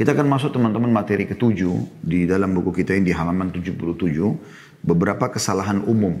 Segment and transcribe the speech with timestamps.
[0.00, 3.76] Kita akan masuk teman-teman materi ketujuh di dalam buku kita ini di halaman 77
[4.80, 6.16] beberapa kesalahan umum.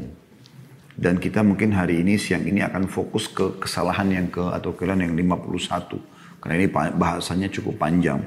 [0.92, 5.08] Dan kita mungkin hari ini siang ini akan fokus ke kesalahan yang ke atau kalian
[5.08, 5.96] yang 51
[6.44, 8.20] karena ini bahasanya cukup panjang.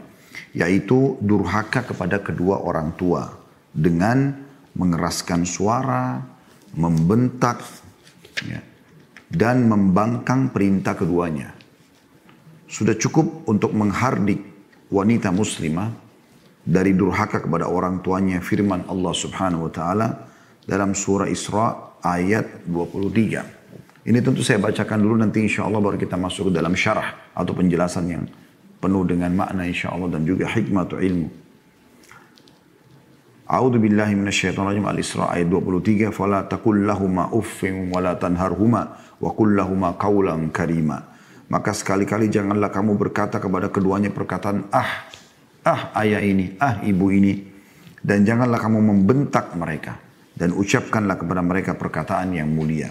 [0.58, 3.30] Yaitu durhaka kepada kedua orang tua.
[3.70, 4.34] Dengan
[4.74, 6.18] mengeraskan suara,
[6.74, 7.62] membentak
[8.42, 8.58] ya,
[9.30, 11.54] dan membangkang perintah keduanya.
[12.66, 14.53] Sudah cukup untuk menghardik
[14.94, 15.90] wanita muslimah
[16.62, 20.08] dari durhaka kepada orang tuanya firman Allah Subhanahu wa taala
[20.70, 24.06] dalam surah Isra ayat 23.
[24.06, 28.06] Ini tentu saya bacakan dulu nanti insya Allah baru kita masuk dalam syarah atau penjelasan
[28.06, 28.24] yang
[28.78, 31.28] penuh dengan makna insya Allah dan juga hikmah atau ilmu.
[33.44, 38.82] A'udzu billahi minasyaitonir rajim Al-Isra ayat 23 fala taqul lahumā uffin wa la tanharhuma
[39.20, 41.13] wa qul lahumā qawlan karima
[41.54, 45.06] maka sekali-kali janganlah kamu berkata kepada keduanya perkataan ah,
[45.62, 47.46] ah ayah ini, ah ibu ini.
[48.02, 50.02] Dan janganlah kamu membentak mereka.
[50.34, 52.90] Dan ucapkanlah kepada mereka perkataan yang mulia.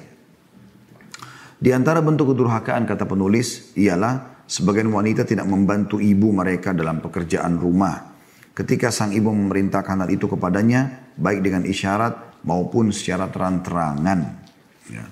[1.59, 7.59] Di antara bentuk kedurhakaan kata penulis ialah sebagian wanita tidak membantu ibu mereka dalam pekerjaan
[7.59, 8.15] rumah.
[8.55, 14.21] Ketika sang ibu memerintahkan hal itu kepadanya, baik dengan isyarat maupun secara terang-terangan.
[14.87, 15.03] Ya.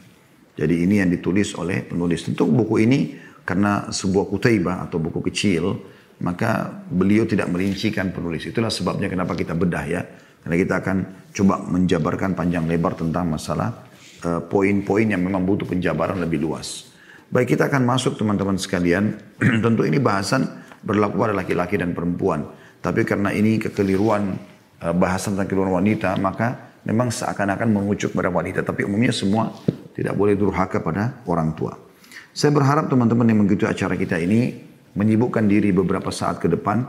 [0.54, 2.22] Jadi ini yang ditulis oleh penulis.
[2.22, 5.80] Tentu buku ini karena sebuah kutaibah atau buku kecil,
[6.20, 8.44] maka beliau tidak merincikan penulis.
[8.44, 10.02] Itulah sebabnya kenapa kita bedah ya.
[10.40, 10.96] Karena kita akan
[11.36, 13.84] coba menjabarkan panjang lebar tentang masalah
[14.24, 16.88] uh, poin-poin yang memang butuh penjabaran lebih luas.
[17.28, 19.16] Baik kita akan masuk teman-teman sekalian.
[19.64, 20.48] Tentu ini bahasan
[20.80, 22.48] berlaku pada laki-laki dan perempuan.
[22.80, 24.36] Tapi karena ini kekeliruan
[24.80, 28.64] uh, bahasan tentang kekeliruan wanita, maka memang seakan-akan mengucuk pada wanita.
[28.64, 29.52] Tapi umumnya semua
[29.92, 31.89] tidak boleh durhaka pada orang tua.
[32.30, 34.54] Saya berharap teman-teman yang mengikuti acara kita ini
[34.94, 36.86] menyibukkan diri beberapa saat ke depan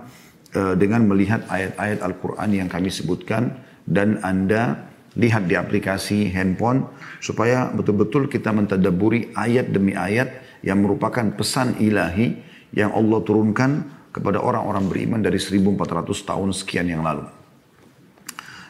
[0.54, 3.58] uh, dengan melihat ayat-ayat Al-Quran yang kami sebutkan
[3.90, 4.86] dan Anda
[5.18, 6.88] lihat di aplikasi handphone
[7.20, 10.30] supaya betul-betul kita mentadaburi ayat demi ayat
[10.62, 12.38] yang merupakan pesan ilahi
[12.78, 13.72] yang Allah turunkan
[14.14, 17.26] kepada orang-orang beriman dari 1400 tahun sekian yang lalu.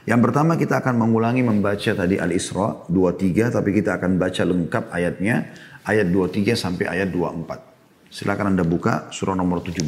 [0.01, 5.53] Yang pertama kita akan mengulangi membaca tadi Al-Isra 23 tapi kita akan baca lengkap ayatnya
[5.86, 8.12] ayat 23 sampai ayat 24.
[8.12, 9.86] Silakan Anda buka surah nomor 17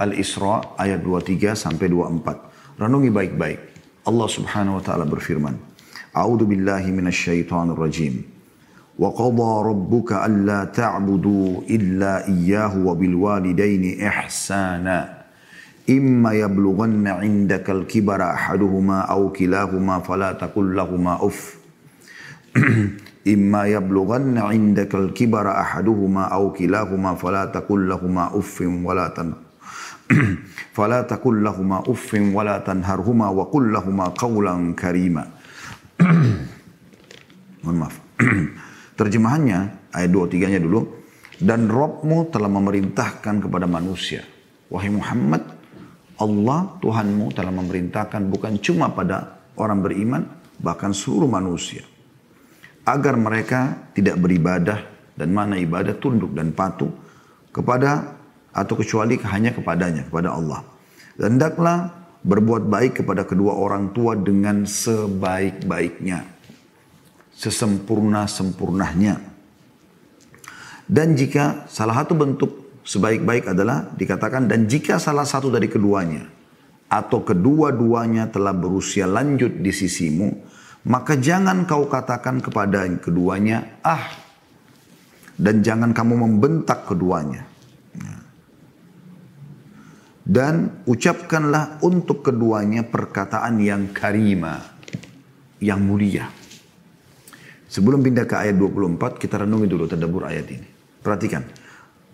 [0.00, 2.80] Al-Isra ayat 23 sampai 24.
[2.80, 3.60] Renungi baik-baik.
[4.02, 5.54] Allah Subhanahu wa taala berfirman,
[6.12, 8.26] A'udzu billahi minasyaitonir rajim.
[8.98, 15.22] Wa qadha rabbuka alla ta'budu illa iyyahu wa bil walidaini ihsana.
[15.90, 21.58] إما يبلغن عندك الكبر أحدهما أو كلاهما فلا تقل لهما أف
[23.33, 29.35] imma yablughanna indakal kibara ahaduhuma aw kilahuma fala taqul lahumu uffin wala tan
[30.77, 33.75] fala taqul lahumu uffin wala tanharhuma wa qul
[38.97, 39.59] terjemahannya
[39.93, 40.81] ayat 23-nya dulu.
[41.37, 44.25] Dan Robmu telah memerintahkan kepada manusia.
[44.73, 45.45] Wahai Muhammad
[46.17, 50.25] Allah Tuhanmu telah memerintahkan bukan cuma pada orang beriman
[50.57, 51.85] bahkan seluruh manusia
[52.87, 54.79] agar mereka tidak beribadah
[55.19, 56.87] dan mana ibadah tunduk dan patuh
[57.51, 58.15] kepada
[58.55, 60.63] atau kecuali hanya kepadanya kepada Allah.
[61.19, 61.91] Hendaklah
[62.23, 66.23] berbuat baik kepada kedua orang tua dengan sebaik-baiknya,
[67.35, 69.19] sesempurna-sempurnanya.
[70.87, 72.51] Dan jika salah satu bentuk
[72.87, 76.23] sebaik-baik adalah dikatakan dan jika salah satu dari keduanya
[76.87, 80.31] atau kedua-duanya telah berusia lanjut di sisimu,
[80.85, 84.05] maka jangan kau katakan kepada keduanya, ah,
[85.37, 87.45] dan jangan kamu membentak keduanya.
[90.27, 94.59] Dan ucapkanlah untuk keduanya perkataan yang karima,
[95.63, 96.27] yang mulia.
[97.71, 100.67] Sebelum pindah ke ayat 24, kita renungi dulu tadabur ayat ini.
[100.99, 101.47] Perhatikan.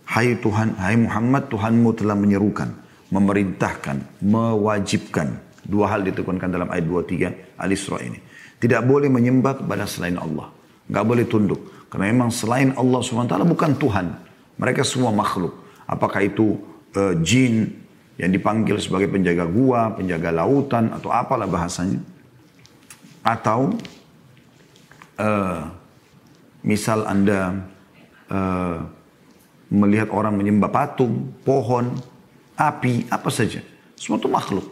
[0.05, 2.69] Hai Tuhan, hai Muhammad, Tuhanmu telah menyerukan,
[3.09, 5.33] memerintahkan, mewajibkan.
[5.65, 8.32] Dua hal ditekankan dalam ayat 23 Al-Isra ini
[8.63, 10.47] tidak boleh menyembah kepada selain Allah.
[10.87, 11.59] Nggak boleh tunduk.
[11.91, 14.07] Karena memang selain Allah SWT bukan Tuhan.
[14.55, 15.51] Mereka semua makhluk.
[15.83, 16.63] Apakah itu
[16.95, 17.75] uh, jin
[18.15, 21.99] yang dipanggil sebagai penjaga gua, penjaga lautan, atau apalah bahasanya.
[23.19, 23.75] Atau
[25.19, 25.67] uh,
[26.63, 27.67] misal Anda
[28.31, 28.79] uh,
[29.67, 31.99] melihat orang menyembah patung, pohon,
[32.55, 33.59] api, apa saja.
[33.99, 34.65] Semua itu makhluk.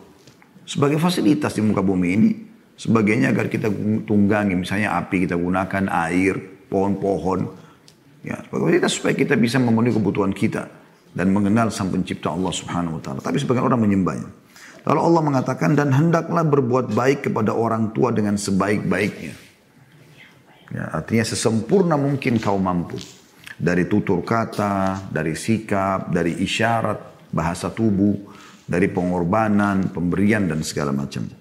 [0.63, 2.31] Sebagai fasilitas di muka bumi ini,
[2.81, 3.69] Sebagainya agar kita
[4.09, 6.33] tunggangi, misalnya api kita gunakan, air,
[6.65, 7.45] pohon-pohon.
[8.25, 10.81] Ya, kita supaya kita bisa memenuhi kebutuhan kita.
[11.11, 13.19] dan mengenal sang pencipta Allah subhanahu wa ta'ala.
[13.19, 14.31] Tapi sebagian orang menyembahnya.
[14.87, 19.35] Lalu Allah mengatakan dan hendaklah berbuat baik kepada orang tua dengan sebaik-baiknya.
[20.71, 22.95] Ya, artinya sesempurna mungkin kau mampu.
[23.59, 28.15] Dari tutur kata, dari sikap, dari isyarat, bahasa tubuh,
[28.63, 31.40] dari pengorbanan, pemberian dan segala macam.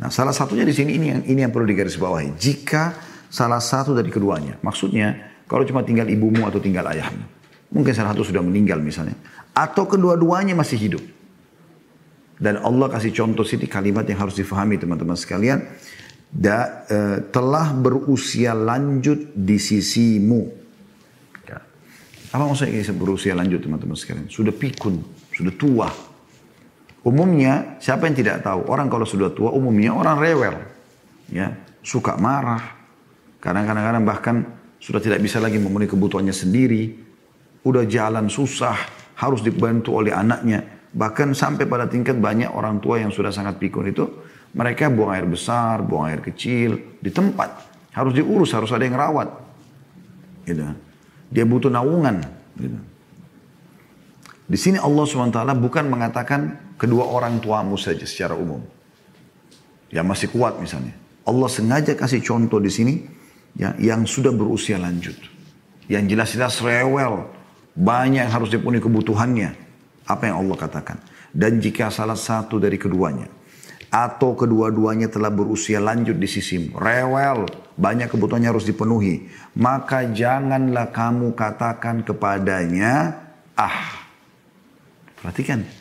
[0.00, 2.40] Nah, salah satunya di sini ini yang ini yang perlu digarisbawahi.
[2.40, 2.96] Jika
[3.28, 7.20] salah satu dari keduanya, maksudnya kalau cuma tinggal ibumu atau tinggal ayahmu,
[7.68, 9.14] mungkin salah satu sudah meninggal misalnya,
[9.52, 11.04] atau kedua-duanya masih hidup.
[12.40, 15.60] Dan Allah kasih contoh sini kalimat yang harus difahami teman-teman sekalian.
[16.30, 16.98] Da, e,
[17.28, 20.48] telah berusia lanjut di sisimu.
[21.44, 21.60] Ya.
[22.32, 24.32] Apa maksudnya berusia lanjut teman-teman sekalian?
[24.32, 25.04] Sudah pikun,
[25.36, 25.88] sudah tua,
[27.00, 28.68] Umumnya siapa yang tidak tahu?
[28.68, 30.56] Orang kalau sudah tua umumnya orang rewel.
[31.32, 32.76] Ya, suka marah.
[33.40, 34.36] Kadang-kadang bahkan
[34.76, 36.92] sudah tidak bisa lagi memenuhi kebutuhannya sendiri.
[37.64, 38.76] Udah jalan susah,
[39.16, 40.64] harus dibantu oleh anaknya.
[40.90, 44.04] Bahkan sampai pada tingkat banyak orang tua yang sudah sangat pikun itu,
[44.56, 47.70] mereka buang air besar, buang air kecil, di tempat.
[47.94, 49.28] Harus diurus, harus ada yang rawat.
[50.44, 50.64] Gitu.
[51.30, 52.20] Dia butuh naungan.
[52.58, 52.78] Gitu.
[54.50, 58.64] Di sini Allah SWT bukan mengatakan kedua orang tuamu saja secara umum.
[59.92, 60.96] Yang masih kuat misalnya.
[61.28, 62.94] Allah sengaja kasih contoh di sini
[63.52, 65.14] ya, yang sudah berusia lanjut.
[65.92, 67.28] Yang jelas-jelas rewel.
[67.76, 69.50] Banyak yang harus dipenuhi kebutuhannya.
[70.08, 70.96] Apa yang Allah katakan.
[71.30, 73.28] Dan jika salah satu dari keduanya.
[73.90, 76.78] Atau kedua-duanya telah berusia lanjut di sisimu.
[76.78, 77.44] Rewel.
[77.76, 79.26] Banyak kebutuhannya harus dipenuhi.
[79.58, 83.18] Maka janganlah kamu katakan kepadanya.
[83.58, 84.00] Ah
[85.20, 85.79] Perhatikan.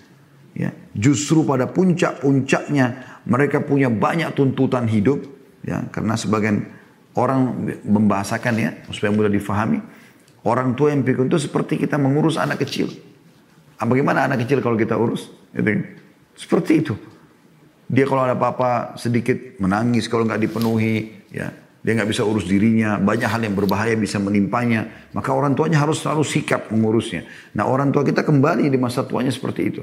[0.60, 5.24] Ya, justru pada puncak-puncaknya mereka punya banyak tuntutan hidup
[5.64, 6.68] ya karena sebagian
[7.16, 9.80] orang membahasakan ya supaya mudah difahami
[10.44, 12.92] orang tua yang pikun itu seperti kita mengurus anak kecil
[13.80, 15.84] ah, bagaimana anak kecil kalau kita urus gitu.
[16.36, 16.94] seperti itu
[17.88, 23.00] dia kalau ada apa-apa sedikit menangis kalau nggak dipenuhi ya dia nggak bisa urus dirinya,
[23.00, 25.08] banyak hal yang berbahaya bisa menimpanya.
[25.16, 27.24] Maka orang tuanya harus selalu sikap mengurusnya.
[27.56, 29.82] Nah orang tua kita kembali di masa tuanya seperti itu.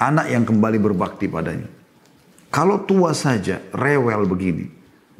[0.00, 1.68] Anak yang kembali berbakti padanya.
[2.48, 4.66] Kalau tua saja, rewel begini.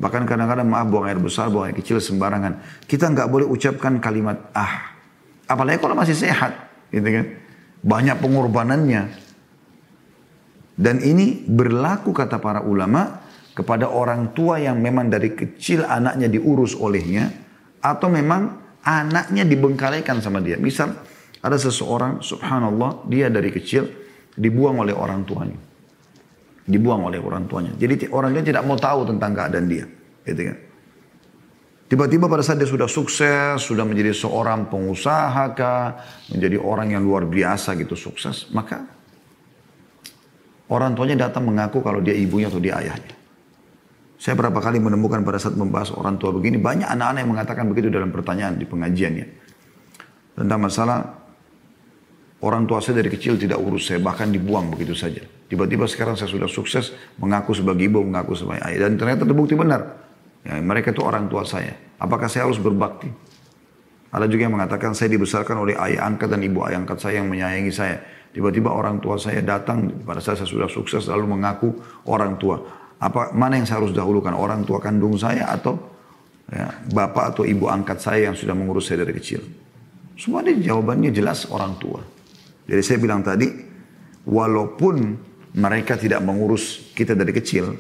[0.00, 2.82] Bahkan kadang-kadang maaf buang air besar, buang air kecil sembarangan.
[2.88, 4.96] Kita nggak boleh ucapkan kalimat ah.
[5.44, 6.56] Apalagi kalau masih sehat.
[6.88, 7.26] Gitu kan.
[7.84, 9.02] Banyak pengorbanannya.
[10.80, 13.20] Dan ini berlaku kata para ulama
[13.52, 17.28] kepada orang tua yang memang dari kecil anaknya diurus olehnya
[17.84, 20.56] atau memang anaknya dibengkalikan sama dia.
[20.56, 20.96] Misal
[21.44, 23.84] ada seseorang subhanallah dia dari kecil
[24.40, 25.58] dibuang oleh orang tuanya.
[26.64, 27.76] Dibuang oleh orang tuanya.
[27.76, 29.84] Jadi orang dia tidak mau tahu tentang keadaan dia.
[30.24, 30.56] Gitu kan.
[31.90, 35.98] Tiba-tiba pada saat dia sudah sukses, sudah menjadi seorang pengusaha kah,
[36.30, 38.86] menjadi orang yang luar biasa gitu sukses, maka
[40.70, 43.18] orang tuanya datang mengaku kalau dia ibunya atau dia ayahnya.
[44.22, 47.90] Saya berapa kali menemukan pada saat membahas orang tua begini, banyak anak-anak yang mengatakan begitu
[47.90, 49.26] dalam pertanyaan di pengajiannya.
[50.38, 51.19] Tentang masalah
[52.40, 55.20] orang tua saya dari kecil tidak urus saya, bahkan dibuang begitu saja.
[55.50, 58.88] Tiba-tiba sekarang saya sudah sukses, mengaku sebagai ibu, mengaku sebagai ayah.
[58.88, 60.00] Dan ternyata terbukti benar.
[60.40, 61.76] Ya, mereka itu orang tua saya.
[62.00, 63.12] Apakah saya harus berbakti?
[64.10, 67.28] Ada juga yang mengatakan saya dibesarkan oleh ayah angkat dan ibu ayah angkat saya yang
[67.30, 68.02] menyayangi saya.
[68.30, 71.74] Tiba-tiba orang tua saya datang pada saat saya sudah sukses lalu mengaku
[72.06, 72.62] orang tua.
[72.98, 75.78] Apa mana yang saya harus dahulukan orang tua kandung saya atau
[76.50, 79.42] ya, bapak atau ibu angkat saya yang sudah mengurus saya dari kecil?
[80.18, 82.19] Semua ini jawabannya jelas orang tua.
[82.70, 83.50] Jadi saya bilang tadi,
[84.30, 85.18] walaupun
[85.58, 87.74] mereka tidak mengurus kita dari kecil,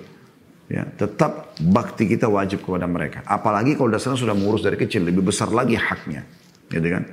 [0.66, 3.22] ya, tetap bakti kita wajib kepada mereka.
[3.22, 6.26] Apalagi kalau dasarnya sudah mengurus dari kecil, lebih besar lagi haknya.
[6.66, 7.06] Gitu kan?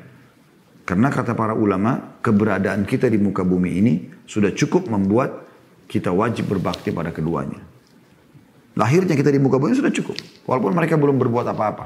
[0.90, 3.94] Karena kata para ulama, keberadaan kita di muka bumi ini
[4.26, 5.46] sudah cukup membuat
[5.86, 7.62] kita wajib berbakti pada keduanya.
[8.74, 10.18] Lahirnya kita di muka bumi sudah cukup.
[10.50, 11.86] Walaupun mereka belum berbuat apa-apa.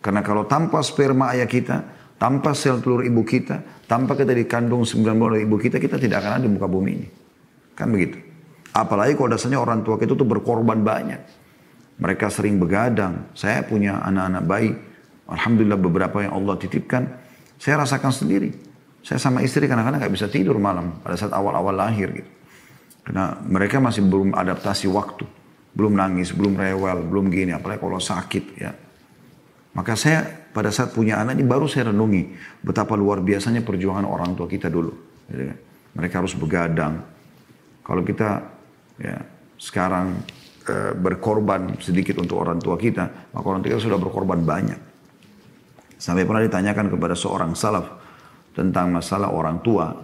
[0.00, 5.14] Karena kalau tanpa sperma ayah kita, tanpa sel telur ibu kita, tanpa kita dikandung sembilan
[5.16, 7.08] bulan oleh ibu kita, kita tidak akan ada di muka bumi ini.
[7.72, 8.20] Kan begitu.
[8.76, 11.20] Apalagi kalau dasarnya orang tua kita tuh berkorban banyak.
[11.96, 13.32] Mereka sering begadang.
[13.32, 14.74] Saya punya anak-anak baik.
[15.32, 17.02] Alhamdulillah beberapa yang Allah titipkan.
[17.56, 18.52] Saya rasakan sendiri.
[19.00, 22.30] Saya sama istri kadang-kadang nggak bisa tidur malam pada saat awal-awal lahir gitu.
[23.00, 25.24] Karena mereka masih belum adaptasi waktu.
[25.72, 27.56] Belum nangis, belum rewel, belum gini.
[27.56, 28.70] Apalagi kalau sakit ya.
[29.70, 32.34] Maka saya pada saat punya anak ini baru saya renungi
[32.66, 34.90] betapa luar biasanya perjuangan orang tua kita dulu.
[35.94, 36.98] Mereka harus begadang.
[37.86, 38.42] Kalau kita
[38.98, 39.18] ya
[39.54, 40.26] sekarang
[40.66, 44.80] e, berkorban sedikit untuk orang tua kita, maka orang tua kita sudah berkorban banyak.
[46.00, 47.86] Sampai pernah ditanyakan kepada seorang salaf,
[48.54, 49.94] tentang masalah orang tua.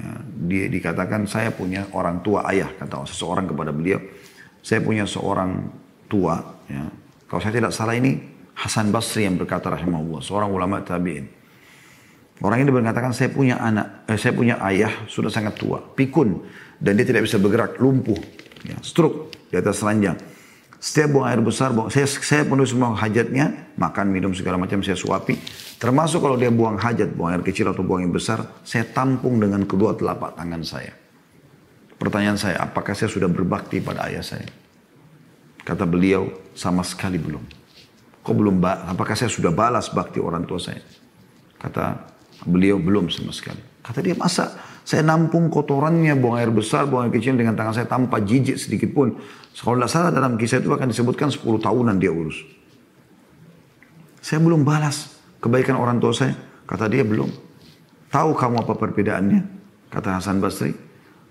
[0.00, 0.12] Ya,
[0.48, 4.00] dia dikatakan saya punya orang tua ayah kata seseorang kepada beliau.
[4.64, 5.68] Saya punya seorang
[6.08, 6.40] tua.
[6.68, 6.88] Ya.
[7.28, 11.24] Kalau saya tidak salah ini Hasan Basri yang berkata rahimahullah, seorang ulama tabiin.
[12.40, 16.40] Orang ini berkatakan saya punya anak, eh, saya punya ayah sudah sangat tua, pikun
[16.80, 18.16] dan dia tidak bisa bergerak, lumpuh,
[18.64, 20.16] ya, stroke di atas ranjang.
[20.80, 24.96] Setiap buang air besar, buang, saya, saya penuh semua hajatnya, makan, minum, segala macam saya
[24.96, 25.36] suapi.
[25.76, 29.68] Termasuk kalau dia buang hajat, buang air kecil atau buang yang besar, saya tampung dengan
[29.68, 30.96] kedua telapak tangan saya.
[32.00, 34.48] Pertanyaan saya, apakah saya sudah berbakti pada ayah saya?
[35.60, 37.59] Kata beliau, sama sekali belum.
[38.30, 40.78] Kok belum, apakah saya sudah balas bakti orang tua saya?
[41.58, 41.98] Kata
[42.46, 43.58] beliau, belum sama sekali.
[43.82, 44.54] Kata dia, masa
[44.86, 48.94] saya nampung kotorannya, buang air besar, buang air kecil dengan tangan saya tanpa jijik sedikit
[48.94, 49.18] pun.
[49.50, 52.38] Kalau tidak salah dalam kisah itu akan disebutkan 10 tahunan dia urus.
[54.22, 55.10] Saya belum balas
[55.42, 56.38] kebaikan orang tua saya.
[56.70, 57.34] Kata dia belum.
[58.14, 59.40] Tahu kamu apa perbedaannya?
[59.90, 60.70] Kata Hasan Basri.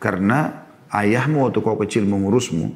[0.03, 2.75] Karena ayahmu waktu kau kecil mengurusmu,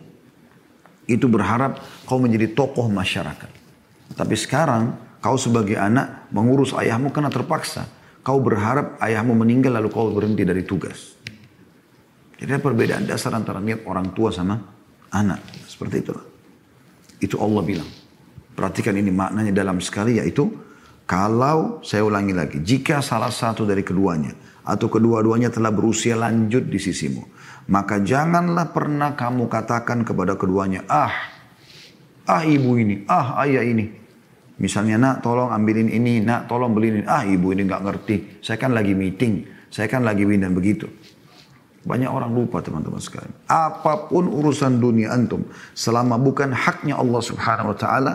[1.11, 3.62] itu berharap kau menjadi tokoh masyarakat.
[4.11, 4.83] Tapi sekarang
[5.23, 7.87] kau sebagai anak mengurus ayahmu karena terpaksa.
[8.23, 11.15] Kau berharap ayahmu meninggal lalu kau berhenti dari tugas.
[12.39, 14.59] Jadi perbedaan dasar antara niat orang tua sama
[15.15, 15.39] anak.
[15.67, 16.25] Seperti itulah.
[17.23, 17.89] Itu Allah bilang.
[18.53, 20.45] Perhatikan ini maknanya dalam sekali yaitu
[21.03, 24.31] kalau saya ulangi lagi, jika salah satu dari keduanya
[24.63, 27.27] atau kedua-duanya telah berusia lanjut di sisimu,
[27.67, 31.11] maka janganlah pernah kamu katakan kepada keduanya, ah,
[32.29, 33.89] ah ibu ini, ah ayah ini.
[34.61, 37.05] Misalnya, nak tolong ambilin ini, nak tolong beliin ini.
[37.09, 40.87] Ah ibu ini nggak ngerti, saya kan lagi meeting, saya kan lagi win dan begitu.
[41.83, 43.33] Banyak orang lupa teman-teman sekalian.
[43.49, 45.43] Apa pun urusan dunia antum,
[45.75, 48.13] selama bukan haknya Allah subhanahu wa ta'ala,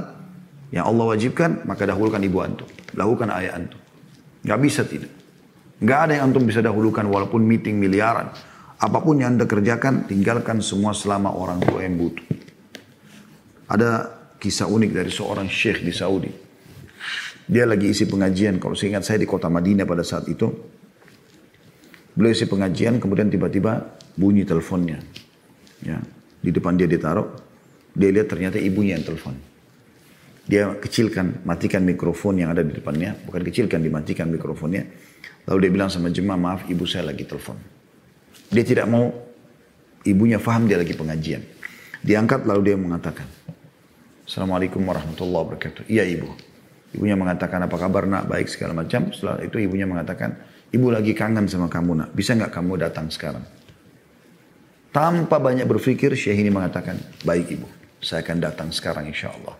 [0.72, 2.68] yang Allah wajibkan, maka dahulukan ibu antum.
[2.96, 3.80] Lakukan ayah antum.
[4.44, 5.12] Gak bisa tidak.
[5.84, 8.32] Gak ada yang antum bisa dahulukan walaupun meeting miliaran.
[8.78, 12.24] Apa pun yang anda kerjakan, tinggalkan semua selama orang tua yang butuh.
[13.68, 13.90] Ada
[14.40, 16.32] kisah unik dari seorang syekh di Saudi.
[17.48, 20.48] Dia lagi isi pengajian, kalau saya ingat saya di kota Madinah pada saat itu.
[22.12, 25.00] Beliau isi pengajian, kemudian tiba-tiba bunyi teleponnya.
[25.80, 26.02] Ya,
[26.42, 27.24] di depan dia ditaruh,
[27.94, 29.38] dia lihat ternyata ibunya yang telepon.
[30.48, 34.88] Dia kecilkan, matikan mikrofon yang ada di depannya, bukan kecilkan, dimatikan mikrofonnya.
[35.44, 37.56] Lalu dia bilang sama jemaah, maaf ibu saya lagi telepon.
[38.48, 39.12] Dia tidak mau
[40.08, 41.44] ibunya faham dia lagi pengajian.
[42.00, 43.28] Diangkat lalu dia mengatakan,
[44.28, 45.88] Assalamualaikum warahmatullahi wabarakatuh.
[45.88, 46.28] Iya ibu.
[46.92, 49.08] Ibunya mengatakan apa kabar nak, baik segala macam.
[49.08, 50.36] Setelah itu ibunya mengatakan,
[50.68, 53.40] ibu lagi kangen sama kamu nak, bisa nggak kamu datang sekarang?
[54.92, 57.64] Tanpa banyak berpikir, Syekh ini mengatakan, baik ibu,
[58.04, 59.56] saya akan datang sekarang insya Allah.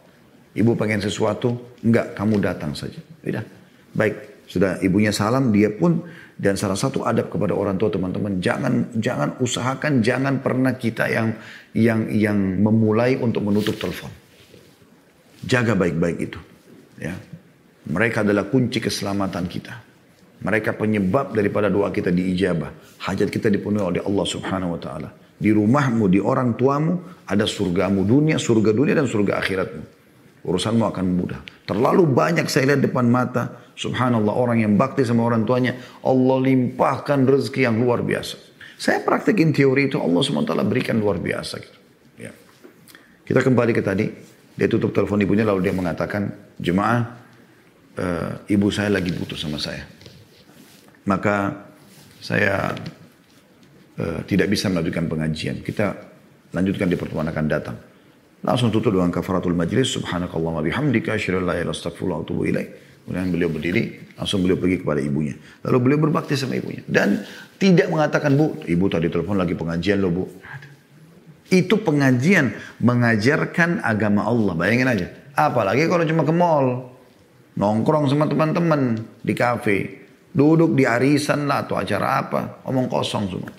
[0.53, 3.01] Ibu pengen sesuatu, enggak, kamu datang saja.
[3.25, 3.45] Tidak,
[3.97, 4.45] baik.
[4.53, 6.05] Sudah ibunya salam, dia pun
[6.37, 11.33] dan salah satu adab kepada orang tua teman-teman, jangan jangan usahakan jangan pernah kita yang
[11.73, 14.28] yang yang memulai untuk menutup telepon.
[15.45, 16.41] Jaga baik-baik itu.
[16.99, 17.15] Ya.
[17.89, 19.75] Mereka adalah kunci keselamatan kita.
[20.39, 23.01] Mereka penyebab daripada doa kita diijabah.
[23.03, 25.09] Hajat kita dipenuhi oleh Allah subhanahu wa ta'ala.
[25.39, 29.85] Di rumahmu, di orang tuamu, ada surgamu dunia, surga dunia dan surga akhiratmu.
[30.47, 31.41] Urusanmu akan mudah.
[31.67, 33.71] Terlalu banyak saya lihat depan mata.
[33.75, 35.79] Subhanallah orang yang bakti sama orang tuanya.
[36.03, 38.39] Allah limpahkan rezeki yang luar biasa.
[38.79, 41.55] Saya praktekin teori itu Allah SWT berikan luar biasa.
[41.59, 41.79] Gitu.
[42.23, 42.31] Ya.
[43.27, 44.07] Kita kembali ke tadi.
[44.59, 47.07] Dia tutup telepon ibunya lalu dia mengatakan, jemaah,
[47.95, 48.07] e,
[48.51, 49.87] ibu saya lagi butuh sama saya.
[51.07, 51.55] Maka
[52.19, 52.75] saya
[53.95, 55.63] e, tidak bisa melanjutkan pengajian.
[55.63, 55.95] Kita
[56.51, 57.79] lanjutkan di pertemuan akan datang.
[58.43, 59.95] Langsung tutup dengan kafaratul majlis.
[59.95, 61.15] Subhanakallah wa bihamdika.
[61.15, 62.69] Asyirul la ilaha astagfirullah tubuh ilaih.
[63.09, 65.33] Kemudian beliau berdiri, langsung beliau pergi kepada ibunya.
[65.65, 66.85] Lalu beliau berbakti sama ibunya.
[66.85, 67.25] Dan
[67.57, 70.25] tidak mengatakan, bu, ibu tadi telepon lagi pengajian loh bu.
[71.49, 72.53] Itu pengajian
[72.85, 74.53] mengajarkan agama Allah.
[74.53, 75.07] Bayangin aja.
[75.33, 76.93] Apalagi kalau cuma ke mall.
[77.57, 79.77] Nongkrong sama teman-teman di kafe.
[80.29, 82.41] Duduk di arisan lah atau acara apa.
[82.69, 83.53] Omong kosong semua.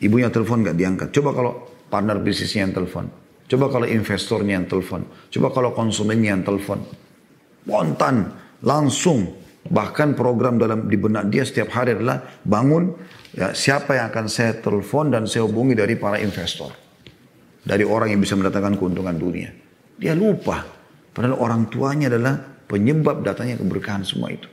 [0.00, 1.08] Ibunya telepon gak diangkat.
[1.08, 1.52] Coba kalau
[1.88, 3.08] partner bisnisnya yang telepon.
[3.48, 5.08] Coba kalau investornya yang telepon.
[5.32, 6.84] Coba kalau konsumennya yang telepon.
[7.64, 8.16] Spontan.
[8.60, 9.40] Langsung.
[9.60, 12.96] Bahkan program dalam di benak dia setiap hari adalah bangun
[13.36, 16.89] ya, siapa yang akan saya telepon dan saya hubungi dari para investor
[17.64, 19.50] dari orang yang bisa mendatangkan keuntungan dunia.
[20.00, 20.64] Dia lupa.
[21.10, 22.38] Padahal orang tuanya adalah
[22.70, 24.48] penyebab datangnya keberkahan semua itu.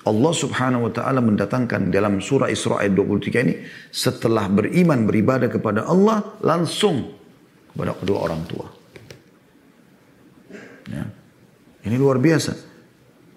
[0.00, 3.54] Allah subhanahu wa ta'ala mendatangkan dalam surah Isra ayat 23 ini.
[3.92, 7.12] Setelah beriman beribadah kepada Allah langsung
[7.72, 8.66] kepada kedua orang tua.
[10.88, 11.04] Ya.
[11.84, 12.52] Ini luar biasa.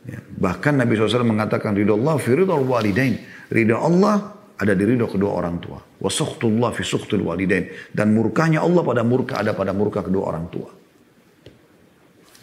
[0.08, 0.20] Ya.
[0.20, 3.20] Bahkan Nabi SAW mengatakan ridho Allah fi walidain.
[3.52, 5.80] Ridho Allah ada di ridho kedua orang tua.
[5.82, 7.70] Wa sukhtullah fi sukhtul walidain.
[7.90, 10.70] Dan murkanya Allah pada murka ada pada murka kedua orang tua.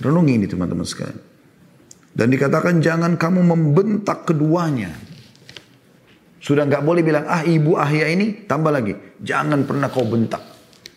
[0.00, 1.18] Renungi ini teman-teman sekalian.
[2.10, 4.90] Dan dikatakan jangan kamu membentak keduanya.
[6.40, 8.96] Sudah nggak boleh bilang ah ibu ahya ini tambah lagi.
[9.20, 10.40] Jangan pernah kau bentak.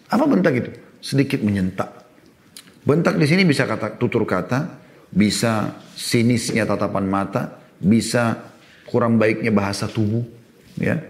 [0.10, 0.72] Apa bentak itu?
[1.04, 2.04] Sedikit menyentak.
[2.84, 4.80] Bentak di sini bisa kata tutur kata,
[5.12, 8.52] bisa sinisnya tatapan mata, bisa
[8.88, 10.24] kurang baiknya bahasa tubuh,
[10.80, 11.02] ya.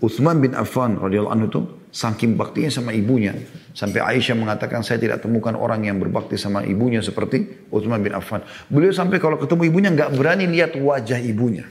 [0.00, 1.60] Utsman bin Affan radhiyallahu anhu itu
[1.92, 3.36] saking baktinya sama ibunya
[3.76, 8.40] sampai Aisyah mengatakan saya tidak temukan orang yang berbakti sama ibunya seperti Utsman bin Affan.
[8.72, 11.68] Beliau sampai kalau ketemu ibunya nggak berani lihat wajah ibunya.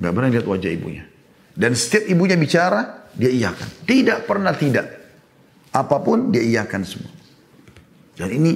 [0.00, 1.04] Nggak berani lihat wajah ibunya.
[1.56, 3.68] Dan setiap ibunya bicara, dia iyakan.
[3.88, 4.86] Tidak pernah tidak.
[5.72, 7.12] Apa pun dia iyakan semua.
[8.16, 8.52] Dan ini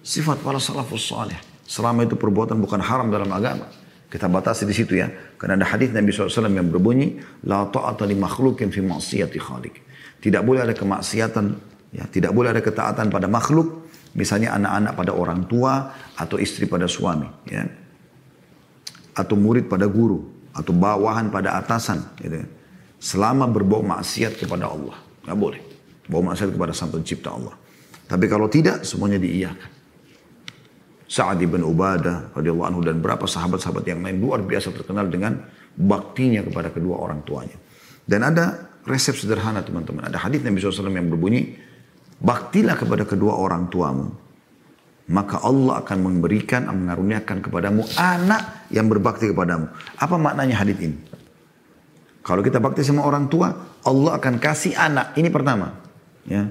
[0.00, 1.36] sifat para salafus salih.
[1.68, 3.68] Selama itu perbuatan bukan haram dalam agama.
[4.08, 5.12] Kita batasi di situ ya.
[5.36, 9.76] Karena ada hadis Nabi SAW yang berbunyi, La ta'ata li makhlukin fi maksiyati khalik.
[10.18, 11.44] Tidak boleh ada kemaksiatan,
[11.92, 13.86] ya, tidak boleh ada ketaatan pada makhluk,
[14.16, 17.68] misalnya anak-anak pada orang tua, atau istri pada suami, ya.
[19.12, 20.24] atau murid pada guru,
[20.56, 22.02] atau bawahan pada atasan.
[22.16, 22.46] Gitu ya.
[22.98, 24.96] Selama berbau maksiat kepada Allah.
[25.22, 25.60] Nggak boleh.
[26.08, 27.54] Bau maksiat kepada sang pencipta Allah.
[28.08, 29.77] Tapi kalau tidak, semuanya diiyakan.
[31.08, 35.40] Sa'ad ibn Ubadah radhiyallahu anhu dan berapa sahabat-sahabat yang lain luar biasa terkenal dengan
[35.72, 37.56] baktinya kepada kedua orang tuanya.
[38.04, 40.04] Dan ada resep sederhana teman-teman.
[40.04, 41.56] Ada hadis Nabi SAW yang berbunyi,
[42.20, 44.12] baktilah kepada kedua orang tuamu.
[45.08, 49.72] Maka Allah akan memberikan, mengaruniakan kepadamu anak yang berbakti kepadamu.
[49.96, 51.00] Apa maknanya hadis ini?
[52.20, 53.48] Kalau kita bakti sama orang tua,
[53.88, 55.16] Allah akan kasih anak.
[55.16, 55.72] Ini pertama.
[56.28, 56.44] Ya,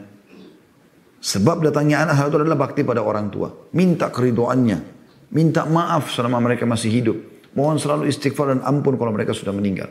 [1.18, 3.50] Sebab datangnya anak hal itu adalah bakti pada orang tua.
[3.74, 4.98] Minta keridoannya.
[5.34, 7.18] Minta maaf selama mereka masih hidup.
[7.58, 9.90] Mohon selalu istighfar dan ampun kalau mereka sudah meninggal.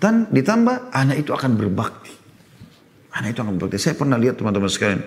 [0.00, 2.12] Dan ditambah anak itu akan berbakti.
[3.12, 3.76] Anak itu akan berbakti.
[3.76, 5.04] Saya pernah lihat teman-teman sekalian.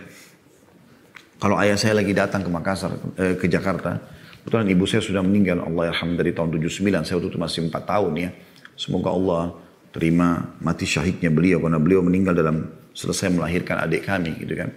[1.38, 3.98] Kalau ayah saya lagi datang ke Makassar, eh, ke Jakarta.
[4.42, 5.62] Kebetulan ibu saya sudah meninggal.
[5.66, 7.04] Allah yarham dari tahun 79.
[7.04, 8.30] Saya waktu itu masih 4 tahun ya.
[8.78, 9.44] Semoga Allah
[9.92, 11.62] terima mati syahidnya beliau.
[11.62, 14.74] Karena beliau meninggal dalam selesai melahirkan adik kami gitu kan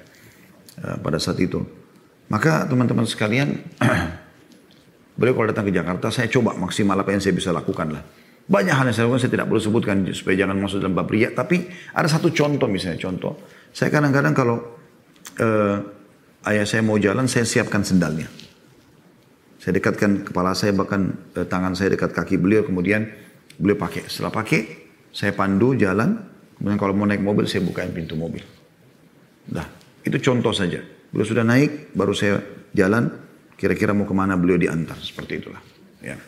[0.84, 1.64] uh, pada saat itu.
[2.28, 3.56] Maka teman-teman sekalian,
[5.18, 8.04] beliau kalau datang ke Jakarta, saya coba maksimal apa yang saya bisa lakukan lah.
[8.46, 11.32] Banyak hal yang saya lakukan, saya tidak perlu sebutkan supaya jangan masuk dalam bab riak.
[11.34, 13.34] Tapi ada satu contoh misalnya, contoh.
[13.74, 14.56] Saya kadang-kadang kalau
[15.42, 15.76] uh,
[16.46, 18.30] ayah saya mau jalan, saya siapkan sendalnya.
[19.58, 23.10] Saya dekatkan kepala saya, bahkan uh, tangan saya dekat kaki beliau, kemudian
[23.58, 24.06] beliau pakai.
[24.06, 24.60] Setelah pakai,
[25.10, 26.29] saya pandu jalan,
[26.60, 28.44] Kemudian kalau mau naik mobil, saya bukain pintu mobil.
[29.48, 29.64] Nah,
[30.04, 30.84] itu contoh saja.
[31.08, 32.36] Beliau sudah naik, baru saya
[32.76, 33.08] jalan,
[33.56, 35.00] kira-kira mau ke mana beliau diantar.
[35.00, 35.64] Seperti itulah.
[36.04, 36.20] Ya.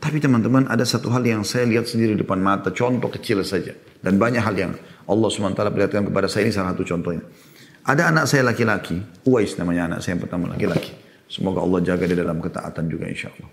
[0.00, 3.76] Tapi teman-teman, ada satu hal yang saya lihat sendiri di depan mata, contoh kecil saja.
[4.00, 4.72] Dan banyak hal yang
[5.04, 7.20] Allah SWT perlihatkan kepada saya, ini salah satu contohnya.
[7.84, 10.96] Ada anak saya laki-laki, Uwais namanya anak saya yang pertama laki-laki.
[11.28, 13.50] Semoga Allah jaga dia dalam ketaatan juga insya Allah.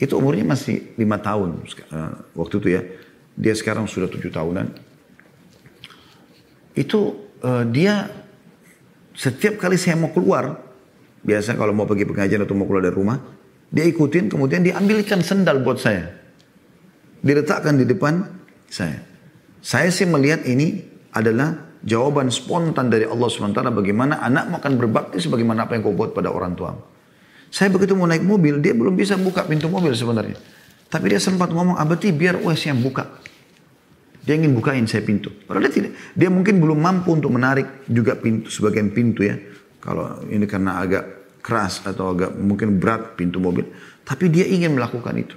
[0.00, 2.82] Itu umurnya masih lima tahun eh, waktu itu ya.
[3.36, 4.89] Dia sekarang sudah tujuh tahunan
[6.74, 8.08] itu uh, dia
[9.16, 10.56] setiap kali saya mau keluar,
[11.20, 13.20] biasa kalau mau pergi pengajian atau mau keluar dari rumah,
[13.68, 16.08] dia ikutin kemudian diambilkan sendal buat saya.
[17.20, 18.24] Diletakkan di depan
[18.70, 19.04] saya.
[19.60, 20.80] Saya sih melihat ini
[21.12, 26.16] adalah jawaban spontan dari Allah SWT bagaimana anak akan berbakti sebagaimana apa yang kau buat
[26.16, 26.72] pada orang tua.
[27.50, 30.38] Saya begitu mau naik mobil, dia belum bisa buka pintu mobil sebenarnya.
[30.90, 33.20] Tapi dia sempat ngomong, abati biar Wes yang buka.
[34.20, 35.32] Dia ingin bukain saya pintu.
[35.32, 35.92] Padahal dia tidak.
[36.12, 39.36] Dia mungkin belum mampu untuk menarik juga pintu sebagian pintu ya.
[39.80, 41.04] Kalau ini karena agak
[41.40, 43.64] keras atau agak mungkin berat pintu mobil.
[44.04, 45.36] Tapi dia ingin melakukan itu.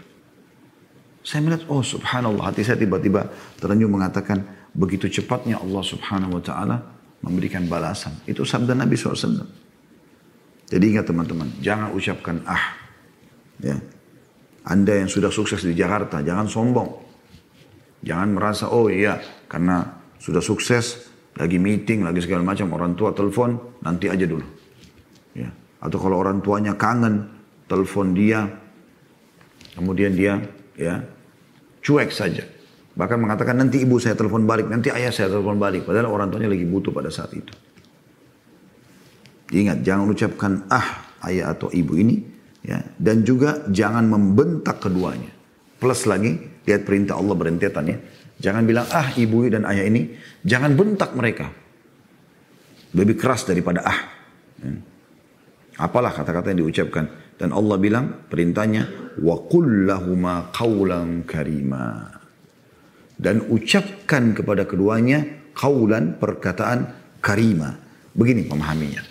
[1.24, 3.32] Saya melihat, oh subhanallah, hati saya tiba-tiba
[3.64, 4.44] terenyuh mengatakan,
[4.76, 6.76] begitu cepatnya Allah subhanahu wa ta'ala
[7.24, 8.20] memberikan balasan.
[8.28, 9.48] Itu sabda Nabi SAW.
[10.68, 12.76] Jadi ingat teman-teman, jangan ucapkan ah.
[13.64, 13.80] Ya.
[14.68, 17.03] Anda yang sudah sukses di Jakarta, jangan sombong.
[18.04, 21.08] Jangan merasa, oh iya, karena sudah sukses,
[21.40, 24.46] lagi meeting, lagi segala macam, orang tua telepon, nanti aja dulu.
[25.34, 25.50] Ya.
[25.80, 27.32] Atau kalau orang tuanya kangen,
[27.68, 28.46] telepon dia,
[29.74, 30.44] kemudian dia
[30.78, 31.02] ya
[31.82, 32.44] cuek saja.
[32.94, 35.90] Bahkan mengatakan nanti ibu saya telepon balik, nanti ayah saya telepon balik.
[35.90, 37.54] Padahal orang tuanya lagi butuh pada saat itu.
[39.54, 42.22] Ingat, jangan ucapkan ah ayah atau ibu ini.
[42.62, 45.34] ya Dan juga jangan membentak keduanya.
[45.82, 47.98] Plus lagi, Lihat perintah Allah berentetan ya.
[48.40, 50.16] Jangan bilang, ah ibu dan ayah ini.
[50.44, 51.48] Jangan bentak mereka.
[52.94, 54.00] Lebih keras daripada ah.
[54.64, 54.72] Ya.
[55.82, 57.10] Apalah kata-kata yang diucapkan.
[57.34, 62.08] Dan Allah bilang perintahnya wa kullahuma qawlan karima.
[63.18, 65.26] Dan ucapkan kepada keduanya
[65.58, 67.74] kaulan perkataan karima.
[68.14, 69.02] Begini pemahaminya.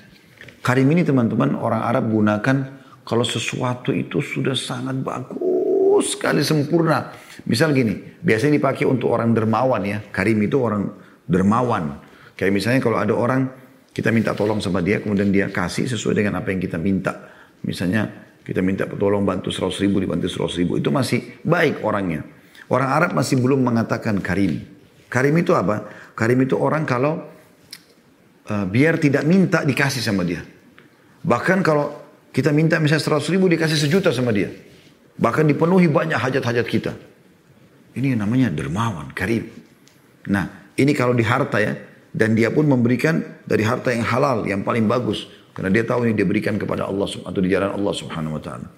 [0.63, 2.57] Karim ini teman-teman orang Arab gunakan
[3.03, 7.11] kalau sesuatu itu sudah sangat bagus sekali sempurna.
[7.49, 9.99] Misal gini, biasanya dipakai untuk orang dermawan ya.
[10.13, 10.93] Karim itu orang
[11.25, 11.99] dermawan.
[12.37, 13.49] Kayak misalnya kalau ada orang
[13.93, 17.29] kita minta tolong sama dia, kemudian dia kasih sesuai dengan apa yang kita minta.
[17.65, 18.09] Misalnya
[18.43, 20.73] kita minta tolong bantu 100 ribu, dibantu 100 ribu.
[20.81, 22.25] Itu masih baik orangnya.
[22.73, 24.65] Orang Arab masih belum mengatakan karim.
[25.13, 25.89] Karim itu apa?
[26.17, 27.21] Karim itu orang kalau
[28.49, 30.41] uh, biar tidak minta dikasih sama dia.
[31.23, 31.93] Bahkan kalau
[32.33, 34.49] kita minta misalnya 100 ribu dikasih sejuta sama dia.
[35.21, 36.93] Bahkan dipenuhi banyak hajat-hajat kita.
[37.93, 39.49] Ini namanya dermawan, karim.
[40.33, 41.75] Nah, ini kalau di harta ya.
[42.13, 45.25] Dan dia pun memberikan dari harta yang halal, yang paling bagus.
[45.57, 48.69] Karena dia tahu ini dia berikan kepada Allah atau di jalan Allah subhanahu wa ta'ala.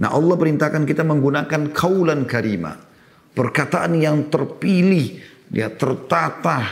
[0.00, 2.80] Nah Allah perintahkan kita menggunakan kaulan karima.
[3.36, 5.20] Perkataan yang terpilih,
[5.52, 6.64] dia tertata,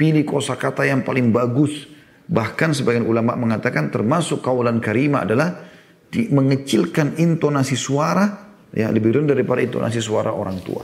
[0.00, 1.88] pilih kosakata yang paling bagus.
[2.24, 5.60] Bahkan sebagian ulama mengatakan termasuk kaulan karima adalah
[6.10, 10.82] mengecilkan intonasi suara ya lebih rendah daripada intonasi suara orang tua.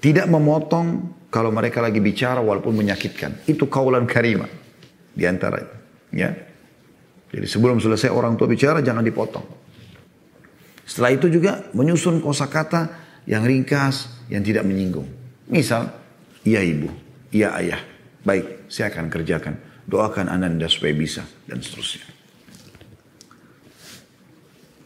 [0.00, 0.86] Tidak memotong
[1.28, 3.44] kalau mereka lagi bicara walaupun menyakitkan.
[3.44, 4.48] Itu kaulan karima
[5.14, 6.34] di antara Ya.
[7.30, 9.46] Jadi sebelum selesai orang tua bicara jangan dipotong.
[10.82, 12.90] Setelah itu juga menyusun kosakata
[13.30, 15.06] yang ringkas, yang tidak menyinggung.
[15.46, 15.86] Misal,
[16.42, 16.90] iya ibu,
[17.30, 17.78] iya ayah.
[18.26, 19.54] Baik, saya akan kerjakan.
[19.86, 22.10] Doakan ananda supaya bisa, dan seterusnya.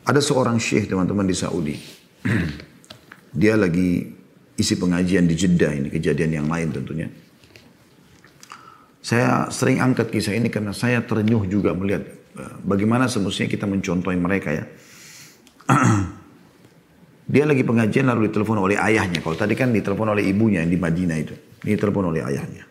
[0.04, 1.76] Ada seorang syekh teman-teman di Saudi.
[3.40, 4.04] Dia lagi
[4.54, 7.08] isi pengajian di Jeddah ini, kejadian yang lain tentunya.
[9.04, 12.08] Saya sering angkat kisah ini karena saya terenyuh juga melihat
[12.40, 14.64] eh, bagaimana semestinya kita mencontohi mereka ya.
[17.24, 19.20] Dia lagi pengajian lalu ditelepon oleh ayahnya.
[19.24, 21.34] Kalau tadi kan ditelepon oleh ibunya yang di Madinah itu.
[21.64, 22.64] Ini telepon oleh ayahnya.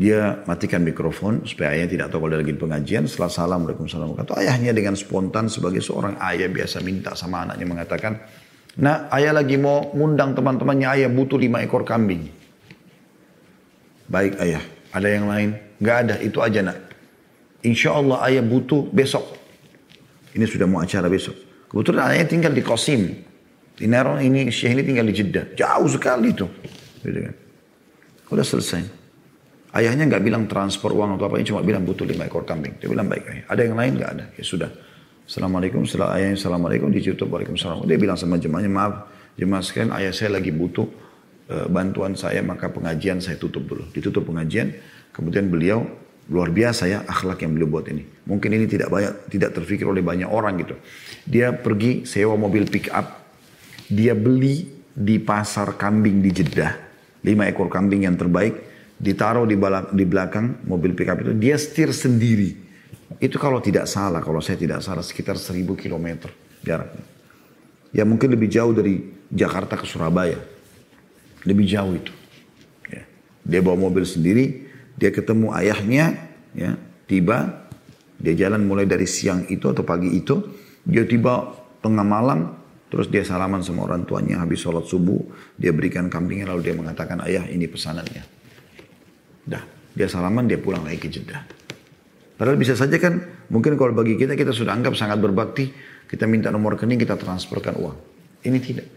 [0.00, 3.04] Dia matikan mikrofon supaya ayahnya tidak tahu kalau dia lagi pengajian.
[3.04, 4.16] Setelah salam, Waalaikumsalam.
[4.24, 8.16] Kata ayahnya dengan spontan sebagai seorang ayah biasa minta sama anaknya mengatakan,
[8.80, 12.32] Nah ayah lagi mau ngundang teman-temannya ayah butuh lima ekor kambing.
[14.08, 15.54] Baik ayah, ada yang lain?
[15.78, 16.78] Gak ada, itu aja nak.
[17.60, 19.36] Insya Allah ayah butuh besok.
[20.32, 21.36] Ini sudah mau acara besok.
[21.68, 23.02] Kebetulan ayahnya tinggal di Qasim.
[23.76, 25.44] Di Nero ini Syekh ini tinggal di Jeddah.
[25.54, 26.48] Jauh sekali itu.
[27.04, 27.34] Gitu kan.
[28.32, 28.82] Udah selesai.
[29.70, 32.80] Ayahnya nggak bilang transfer uang atau apa, cuma bilang butuh lima ekor kambing.
[32.82, 33.44] Dia bilang baik ayah.
[33.46, 34.24] Ada yang lain nggak ada.
[34.34, 34.70] Ya sudah.
[35.30, 35.86] Assalamualaikum.
[35.86, 37.86] Setelah ayahnya assalamualaikum ditutup waalaikumsalam.
[37.86, 39.06] Dia bilang sama jemaahnya maaf
[39.38, 40.90] jemaah sekalian ayah saya lagi butuh
[41.46, 43.86] uh, bantuan saya maka pengajian saya tutup dulu.
[43.94, 44.74] Ditutup pengajian.
[45.14, 45.86] Kemudian beliau
[46.34, 48.02] luar biasa ya akhlak yang beliau buat ini.
[48.26, 50.74] Mungkin ini tidak banyak tidak terfikir oleh banyak orang gitu.
[51.22, 53.30] Dia pergi sewa mobil pick up.
[53.86, 56.74] Dia beli di pasar kambing di Jeddah.
[57.22, 58.66] Lima ekor kambing yang terbaik
[58.98, 59.54] ditaruh di,
[59.94, 62.69] di belakang mobil pickup itu, dia setir sendiri.
[63.20, 66.30] Itu kalau tidak salah, kalau saya tidak salah sekitar 1000 km
[66.64, 67.04] jaraknya.
[67.90, 70.38] Ya mungkin lebih jauh dari Jakarta ke Surabaya.
[71.44, 72.12] Lebih jauh itu.
[72.88, 73.02] Ya.
[73.44, 76.16] Dia bawa mobil sendiri, dia ketemu ayahnya,
[76.56, 77.66] ya tiba,
[78.20, 80.40] dia jalan mulai dari siang itu atau pagi itu,
[80.86, 82.56] dia tiba tengah malam,
[82.88, 85.20] terus dia salaman sama orang tuanya habis sholat subuh,
[85.56, 88.24] dia berikan kambingnya lalu dia mengatakan ayah ini pesanannya.
[89.44, 89.64] Dah,
[89.96, 91.59] dia salaman, dia pulang lagi ke Jeddah.
[92.40, 93.20] Padahal bisa saja kan,
[93.52, 95.76] mungkin kalau bagi kita, kita sudah anggap sangat berbakti,
[96.08, 97.92] kita minta nomor rekening, kita transferkan uang.
[98.40, 98.88] Ini tidak.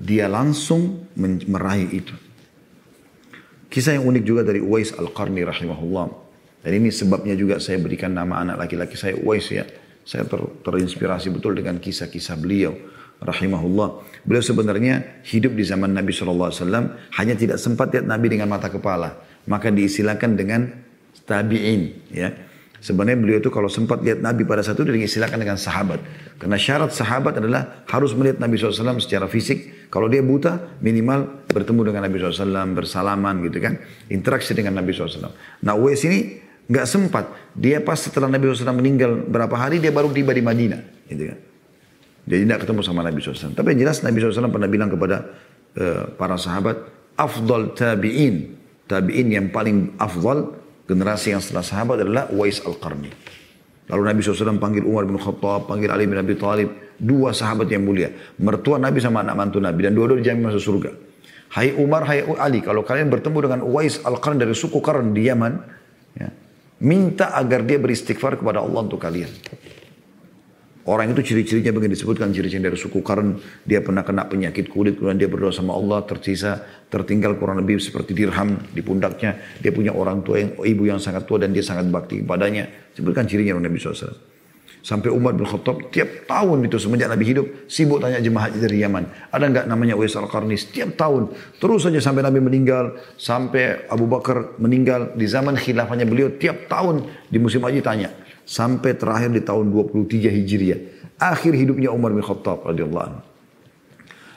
[0.00, 2.16] Dia langsung meraih itu.
[3.68, 6.06] Kisah yang unik juga dari Uwais Al-Qarni rahimahullah.
[6.64, 9.68] Dan ini sebabnya juga saya berikan nama anak laki-laki saya Uwais ya.
[10.00, 12.72] Saya ter, terinspirasi betul dengan kisah-kisah beliau
[13.20, 14.08] rahimahullah.
[14.24, 16.48] Beliau sebenarnya hidup di zaman Nabi SAW
[17.12, 19.20] hanya tidak sempat lihat Nabi dengan mata kepala.
[19.44, 20.91] Maka diistilahkan dengan
[21.32, 22.12] tabi'in.
[22.12, 22.36] Ya.
[22.82, 26.02] Sebenarnya beliau itu kalau sempat lihat Nabi pada saat itu diistilahkan dengan sahabat.
[26.36, 29.86] Karena syarat sahabat adalah harus melihat Nabi SAW secara fisik.
[29.86, 33.78] Kalau dia buta minimal bertemu dengan Nabi SAW, bersalaman gitu kan.
[34.10, 35.30] Interaksi dengan Nabi SAW.
[35.62, 37.54] Nah Uwais ini nggak sempat.
[37.54, 41.06] Dia pas setelah Nabi SAW meninggal berapa hari dia baru tiba di Madinah.
[41.06, 41.38] Gitu kan.
[42.26, 43.54] Jadi tidak ketemu sama Nabi SAW.
[43.54, 45.30] Tapi yang jelas Nabi SAW pernah bilang kepada
[45.78, 46.82] uh, para sahabat,
[47.14, 48.58] afdal tabi'in.
[48.90, 50.61] Tabi'in yang paling afdal,
[50.92, 53.08] generasi yang setelah sahabat adalah Wais Al-Qarni.
[53.88, 57.82] Lalu Nabi SAW panggil Umar bin Khattab, panggil Ali bin Abi Thalib, dua sahabat yang
[57.82, 58.12] mulia.
[58.38, 60.90] Mertua Nabi sama anak mantu Nabi, dan dua-dua dijamin masuk surga.
[61.52, 65.52] Hai Umar, hai Ali, kalau kalian bertemu dengan Wais Al-Qarni dari suku Qarn di Yaman,
[66.16, 66.28] ya,
[66.82, 69.30] Minta agar dia beristighfar kepada Allah untuk kalian.
[70.82, 73.38] Orang itu ciri-cirinya begini disebutkan ciri-ciri dari suku Karn.
[73.62, 76.58] Dia pernah kena penyakit kulit, kemudian dia berdoa sama Allah, tersisa,
[76.90, 79.38] tertinggal kurang lebih seperti dirham di pundaknya.
[79.62, 82.66] Dia punya orang tua yang ibu yang sangat tua dan dia sangat bakti kepadanya.
[82.98, 84.32] Sebutkan cirinya Nabi SAW.
[84.82, 88.82] Sampai Umar bin Khattab tiap tahun itu semenjak Nabi hidup sibuk tanya jemaah haji dari
[88.82, 89.30] Yaman.
[89.30, 90.58] Ada nggak namanya Uwais Al-Qarni?
[90.58, 91.30] Setiap tahun.
[91.62, 92.98] Terus saja sampai Nabi meninggal.
[93.14, 95.14] Sampai Abu Bakar meninggal.
[95.14, 98.10] Di zaman khilafahnya beliau tiap tahun di musim haji tanya.
[98.42, 100.80] Sampai terakhir di tahun 23 Hijriah.
[101.18, 103.20] Akhir hidupnya Umar bin Khattab radhiyallahu anhu.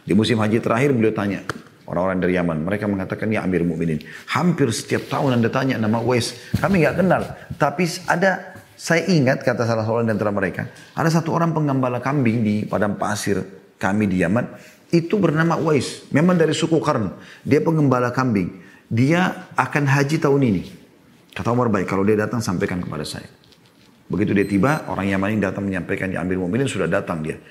[0.06, 1.42] Di musim haji terakhir beliau tanya.
[1.86, 2.66] Orang-orang dari Yaman.
[2.66, 4.02] Mereka mengatakan, ya Amir Mu'minin.
[4.34, 6.34] Hampir setiap tahun anda tanya nama Uwais.
[6.58, 7.24] Kami nggak kenal.
[7.58, 12.44] Tapi ada saya ingat kata salah seorang di antara mereka, ada satu orang penggembala kambing
[12.44, 13.40] di padang pasir
[13.80, 14.46] kami di Yaman,
[14.92, 17.16] itu bernama Wais, memang dari suku Karn.
[17.48, 18.62] Dia penggembala kambing.
[18.92, 20.64] Dia akan haji tahun ini.
[21.34, 23.28] Kata Umar baik, kalau dia datang sampaikan kepada saya.
[24.06, 27.42] Begitu dia tiba, orang Yaman ini datang menyampaikan di Amir Mu'minin sudah datang dia.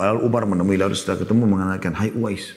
[0.00, 2.56] Lalu Umar menemui lalu setelah ketemu mengatakan, Hai Uwais,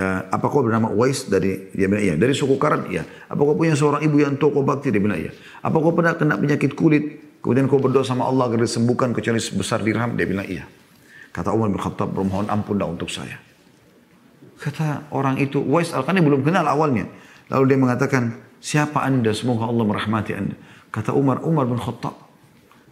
[0.00, 3.04] uh, apa kau bernama Uwais dari dia bilang iya dari suku Karan iya.
[3.28, 4.88] Apa kau punya seorang ibu yang toko bakti?
[4.88, 5.32] Dia bilang iya.
[5.60, 7.36] Apa kau pernah kena penyakit kulit?
[7.40, 10.16] Kemudian kau berdoa sama Allah agar disembuhkan kecuali sebesar dirham.
[10.16, 10.64] Dia bilang iya.
[11.30, 13.40] Kata Umar bin Khattab bermohon ampun dah untuk saya.
[14.60, 17.08] Kata orang itu Uwais al belum kenal awalnya.
[17.48, 19.32] Lalu dia mengatakan siapa anda?
[19.32, 20.56] Semoga Allah merahmati anda.
[20.90, 22.29] Kata Umar Umar bin Khattab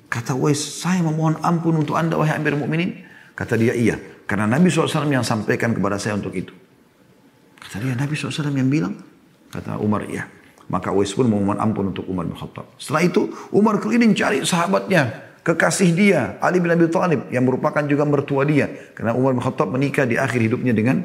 [0.09, 3.05] kata Uwais saya memohon ampun untuk anda wahai Amir Mukminin
[3.37, 3.97] kata dia iya
[4.29, 6.53] karena Nabi SAW yang sampaikan kepada saya untuk itu
[7.59, 8.95] Kata dia, Nabi SAW yang bilang.
[9.53, 10.25] Kata Umar, iya.
[10.73, 12.65] Maka Uwais pun memohon ampun untuk Umar bin Khattab.
[12.77, 15.29] Setelah itu, Umar keliling cari sahabatnya.
[15.45, 17.29] Kekasih dia, Ali bin Abi Thalib.
[17.33, 18.69] Yang merupakan juga mertua dia.
[18.93, 21.05] Karena Umar bin Khattab menikah di akhir hidupnya dengan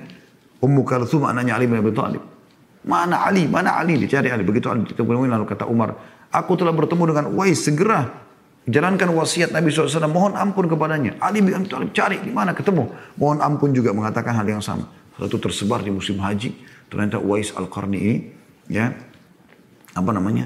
[0.60, 2.24] Ummu Kalthum, anaknya Ali bin Abi Thalib.
[2.84, 3.48] Mana Ali?
[3.48, 3.96] Mana Ali?
[3.96, 4.44] Dicari Ali.
[4.44, 5.96] Begitu Ali ketemu lalu kata Umar,
[6.28, 8.12] aku telah bertemu dengan Uwais, segera
[8.68, 11.20] jalankan wasiat Nabi SAW, mohon ampun kepadanya.
[11.20, 12.88] Ali bin Abi Thalib cari di mana ketemu.
[13.20, 14.88] Mohon ampun juga mengatakan hal yang sama.
[15.20, 16.56] Satu tersebar di musim haji.
[16.88, 18.16] Ternyata Uwais Al-Qarni ini,
[18.70, 18.94] ya,
[19.98, 20.46] apa namanya?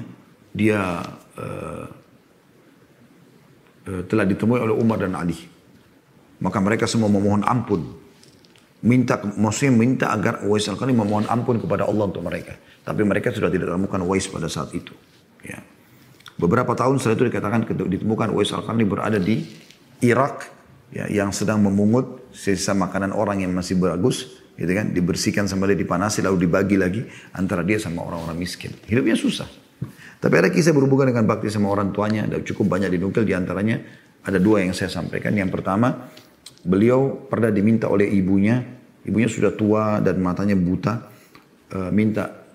[0.56, 1.04] Dia
[1.36, 1.86] uh,
[3.84, 5.36] uh, telah ditemui oleh Umar dan Ali.
[6.40, 8.00] Maka mereka semua memohon ampun.
[8.78, 12.56] Minta, maksudnya minta agar Uwais Al-Qarni memohon ampun kepada Allah untuk mereka.
[12.82, 14.96] Tapi mereka sudah tidak temukan Uwais pada saat itu.
[15.44, 15.60] Ya.
[16.38, 19.42] Beberapa tahun setelah itu dikatakan ditemukan Uwais Al-Qarni berada di
[19.98, 20.46] Irak
[20.94, 24.94] ya, yang sedang memungut sisa makanan orang yang masih bagus gitu kan?
[24.94, 27.02] Dibersihkan sama dipanasi lalu dibagi lagi
[27.34, 28.70] antara dia sama orang-orang miskin.
[28.86, 29.50] Hidupnya susah.
[30.18, 32.26] Tapi ada kisah berhubungan dengan bakti sama orang tuanya.
[32.30, 33.82] Dan cukup banyak dinukil di antaranya
[34.22, 35.34] ada dua yang saya sampaikan.
[35.34, 36.06] Yang pertama
[36.62, 38.62] beliau pernah diminta oleh ibunya.
[39.02, 41.18] Ibunya sudah tua dan matanya buta.
[41.68, 42.46] Uh, minta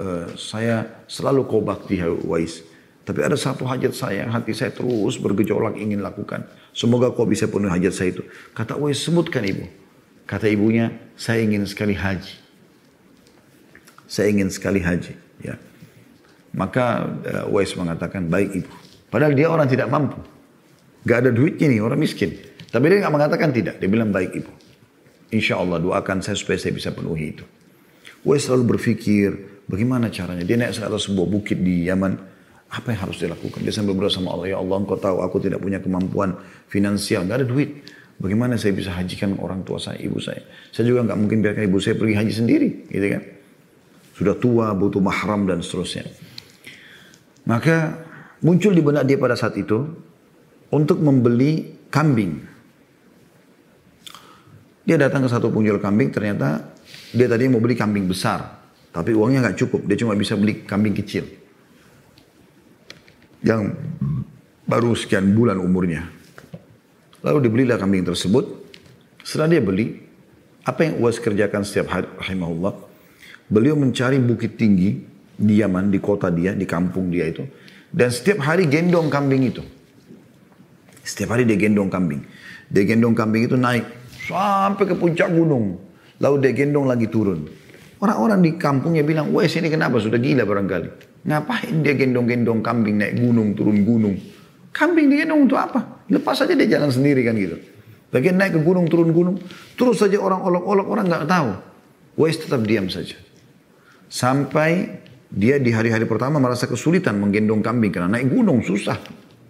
[0.00, 2.77] uh, saya selalu kau bakti Wais
[3.08, 6.44] tapi ada satu hajat saya yang hati saya terus bergejolak ingin lakukan
[6.76, 9.64] semoga kau bisa penuhi hajat saya itu kata Wais sebutkan ibu
[10.28, 12.36] Kata ibunya, saya ingin sekali haji.
[14.04, 15.16] Saya ingin sekali haji.
[15.40, 15.56] Ya.
[16.52, 18.72] Maka uh, Wais mengatakan, baik ibu.
[19.08, 20.20] Padahal dia orang tidak mampu.
[21.08, 22.36] Gak ada duitnya nih, orang miskin.
[22.68, 23.80] Tapi dia nggak mengatakan tidak.
[23.80, 24.52] Dia bilang, baik ibu.
[25.32, 27.44] Insya Allah doakan saya supaya saya bisa penuhi itu.
[28.20, 29.32] Wais selalu berpikir,
[29.64, 30.44] bagaimana caranya.
[30.44, 32.36] Dia naik ke atas sebuah bukit di Yaman.
[32.68, 33.64] Apa yang harus dilakukan?
[33.64, 36.36] Dia sambil berdoa sama Allah, ya Allah engkau tahu aku tidak punya kemampuan
[36.68, 37.24] finansial.
[37.24, 37.80] Gak ada duit.
[38.18, 40.42] Bagaimana saya bisa hajikan orang tua saya, ibu saya?
[40.74, 43.22] Saya juga nggak mungkin biarkan ibu saya pergi haji sendiri, gitu kan?
[44.18, 46.02] Sudah tua, butuh mahram dan seterusnya.
[47.46, 47.94] Maka
[48.42, 49.86] muncul di benak dia pada saat itu
[50.74, 52.42] untuk membeli kambing.
[54.82, 56.74] Dia datang ke satu penjual kambing, ternyata
[57.14, 58.58] dia tadi mau beli kambing besar.
[58.90, 61.22] Tapi uangnya nggak cukup, dia cuma bisa beli kambing kecil.
[63.42, 63.78] Yang
[64.66, 66.06] baru sekian bulan umurnya.
[67.22, 68.68] Lalu dibelilah kambing tersebut.
[69.22, 69.98] Setelah dia beli,
[70.64, 72.74] apa yang Uwais kerjakan setiap hari, rahimahullah,
[73.48, 75.00] beliau mencari bukit tinggi
[75.38, 77.44] di Yaman, di kota dia, di kampung dia itu.
[77.88, 79.64] Dan setiap hari gendong kambing itu.
[81.00, 82.20] Setiap hari dia gendong kambing.
[82.68, 83.88] Dia gendong kambing itu naik
[84.28, 85.80] sampai ke puncak gunung.
[86.20, 87.48] Lalu dia gendong lagi turun.
[87.98, 89.98] Orang-orang di kampungnya bilang, wah ini kenapa?
[89.98, 91.07] Sudah gila barangkali.
[91.26, 94.16] Ngapain dia gendong-gendong kambing naik gunung, turun gunung.
[94.70, 96.06] Kambing digendong untuk apa?
[96.06, 97.58] Lepas saja dia jalan sendiri kan gitu.
[98.08, 99.36] Bagian naik ke gunung, turun gunung.
[99.76, 101.50] Terus saja orang olok-olok, orang nggak tahu.
[102.16, 103.18] Wais tetap diam saja.
[104.08, 107.92] Sampai dia di hari-hari pertama merasa kesulitan menggendong kambing.
[107.92, 108.96] Karena naik gunung susah,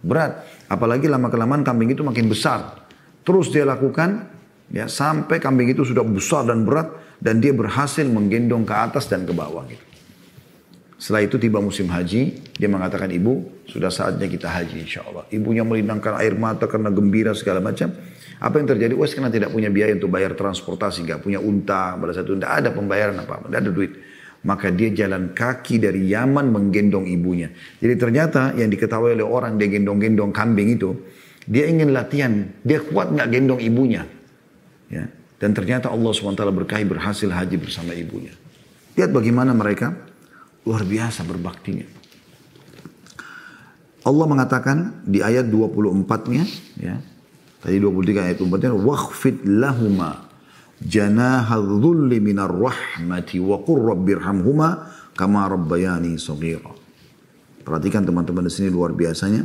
[0.02, 0.42] berat.
[0.66, 2.82] Apalagi lama-kelamaan kambing itu makin besar.
[3.22, 4.26] Terus dia lakukan,
[4.74, 6.90] ya sampai kambing itu sudah besar dan berat.
[7.18, 9.87] Dan dia berhasil menggendong ke atas dan ke bawah gitu.
[10.98, 15.30] Setelah itu tiba musim haji, dia mengatakan ibu sudah saatnya kita haji insya Allah.
[15.30, 17.94] Ibunya melindangkan air mata karena gembira segala macam.
[18.42, 18.98] Apa yang terjadi?
[18.98, 22.68] Wes karena tidak punya biaya untuk bayar transportasi, nggak punya unta, pada satu tidak ada
[22.74, 23.92] pembayaran apa, tidak ada duit.
[24.42, 27.50] Maka dia jalan kaki dari Yaman menggendong ibunya.
[27.78, 30.98] Jadi ternyata yang diketahui oleh orang dia gendong-gendong kambing itu,
[31.46, 34.02] dia ingin latihan, dia kuat nggak gendong ibunya.
[34.90, 35.06] Ya.
[35.38, 38.34] Dan ternyata Allah SWT berkahi berhasil haji bersama ibunya.
[38.98, 40.07] Lihat bagaimana mereka
[40.66, 41.86] Luar biasa berbaktinya.
[44.08, 46.44] Allah mengatakan di ayat 24-nya,
[46.80, 46.96] ya.
[47.58, 50.30] Tadi 23 ayat 24-nya, "Wakhfid lahuma
[50.78, 54.68] janaha dhulli minar rahmati wa qur rabbirhamhuma
[55.18, 56.70] kama rabbayani saghira."
[57.66, 59.44] Perhatikan teman-teman di sini luar biasanya.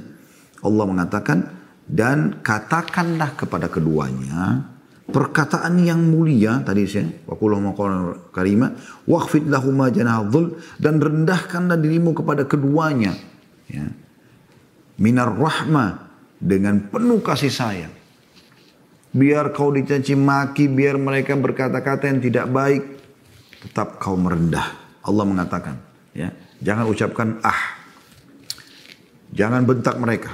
[0.64, 1.44] Allah mengatakan
[1.84, 4.73] dan katakanlah kepada keduanya
[5.14, 8.74] perkataan yang mulia tadi saya wakullah maqalan karima
[9.06, 13.14] waqfid lahuma janahul dan rendahkanlah dirimu kepada keduanya
[13.70, 13.86] ya.
[14.98, 17.94] Minar rahmah dengan penuh kasih sayang.
[19.14, 22.84] Biar kau dicaci maki biar mereka berkata-kata yang tidak baik
[23.62, 24.74] tetap kau merendah.
[25.06, 25.78] Allah mengatakan
[26.18, 27.86] ya jangan ucapkan ah.
[29.34, 30.34] Jangan bentak mereka.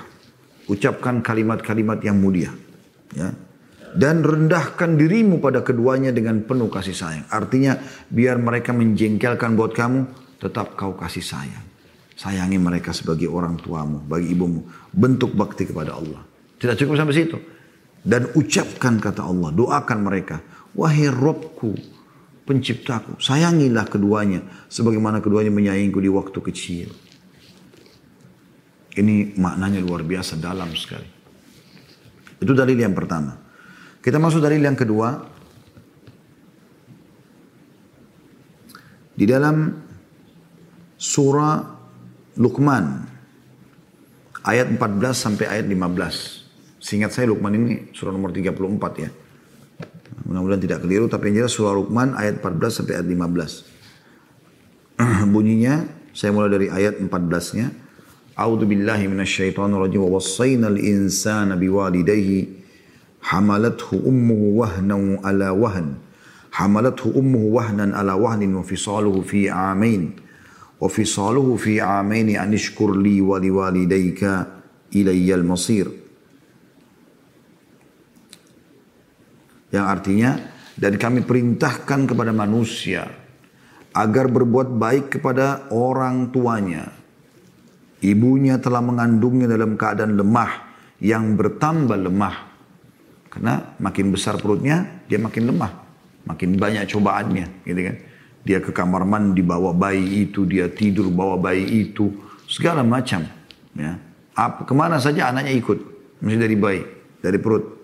[0.71, 2.51] Ucapkan kalimat-kalimat yang mulia
[3.15, 3.48] ya
[3.95, 7.25] dan rendahkan dirimu pada keduanya dengan penuh kasih sayang.
[7.31, 7.79] Artinya
[8.11, 9.99] biar mereka menjengkelkan buat kamu,
[10.37, 11.65] tetap kau kasih sayang.
[12.19, 14.67] Sayangi mereka sebagai orang tuamu, bagi ibumu.
[14.91, 16.19] Bentuk bakti kepada Allah.
[16.59, 17.39] Tidak cukup sampai situ.
[18.03, 20.43] Dan ucapkan kata Allah, doakan mereka.
[20.75, 21.79] Wahai Robku,
[22.43, 24.43] penciptaku, sayangilah keduanya.
[24.67, 26.87] Sebagaimana keduanya menyayangiku di waktu kecil.
[28.99, 31.07] Ini maknanya luar biasa dalam sekali.
[32.39, 33.48] Itu dalil yang pertama.
[34.09, 35.21] Kita masuk dari yang kedua.
[39.13, 39.69] Di dalam
[40.97, 41.61] surah
[42.41, 43.05] Luqman
[44.41, 46.81] ayat 14 sampai ayat 15.
[46.81, 48.49] Seingat saya Luqman ini surah nomor 34
[48.97, 49.13] ya.
[50.25, 55.05] Mudah-mudahan tidak keliru tapi yang jelas surah Luqman ayat 14 sampai ayat 15.
[55.37, 55.85] Bunyinya
[56.17, 57.69] saya mulai dari ayat 14-nya.
[58.33, 62.58] A'udzu billahi minasyaitonir rajim wa wassaynal insana biwalidayhi
[63.23, 65.99] hamalathu ummuhu wahnan ala wahn.
[66.49, 70.15] Hamalathu ummuhu wahnan ala wahnin wa fisaluhu fi amain.
[70.79, 74.47] Wa fisaluhu fi amain an ishkur li wa liwalidayka
[74.95, 76.09] ilayya al-masir
[79.69, 80.37] yang artinya
[80.73, 83.05] dan kami perintahkan kepada manusia
[83.93, 86.89] agar berbuat baik kepada orang tuanya.
[87.99, 90.51] Ibunya telah mengandungnya dalam keadaan lemah
[91.03, 92.48] yang bertambah lemah
[93.29, 95.71] karena makin besar perutnya, dia makin lemah.
[96.25, 97.95] Makin banyak cobaannya, gitu kan.
[98.43, 102.09] Dia ke kamar mandi bawa bayi itu, dia tidur bawa bayi itu,
[102.49, 103.25] segala macam.
[103.77, 104.01] Ya.
[104.33, 105.79] Apa, ke mana saja anaknya ikut,
[106.25, 106.81] mesti dari bayi,
[107.21, 107.77] dari perut.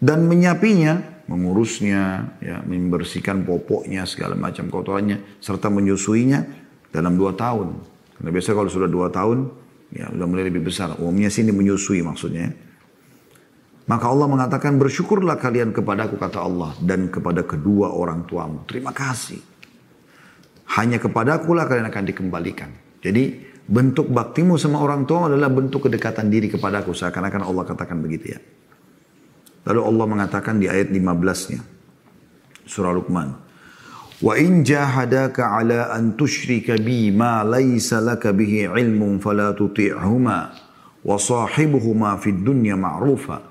[0.00, 6.42] Dan menyapinya, mengurusnya, ya, membersihkan popoknya, segala macam kotorannya, serta menyusuinya
[6.90, 7.78] dalam dua tahun.
[8.18, 9.48] Karena biasa kalau sudah dua tahun,
[9.94, 10.98] ya sudah mulai lebih besar.
[10.98, 12.69] Umumnya sini menyusui maksudnya.
[13.90, 18.62] Maka Allah mengatakan bersyukurlah kalian kepadaku kata Allah dan kepada kedua orang tuamu.
[18.70, 19.42] Terima kasih.
[20.78, 22.70] Hanya kepadaku lah kalian akan dikembalikan.
[23.02, 26.94] Jadi bentuk baktimu sama orang tua adalah bentuk kedekatan diri kepadaku.
[26.94, 28.40] Seakan-akan Allah katakan begitu ya.
[29.66, 31.58] Lalu Allah mengatakan di ayat 15-nya.
[32.70, 33.34] Surah Luqman.
[34.22, 40.38] Wa in jahadaka ala an tushrika bi ma laysa laka bihi ilmun fala tuti'huma
[41.02, 43.49] wa sahibuhuma fid dunya ma'rufa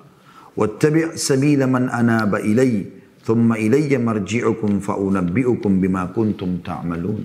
[0.60, 2.84] wattabi' sabila man anaba ilai
[3.24, 7.24] thumma ilayya marji'ukum fa'unabbi'ukum bima kuntum ta'malun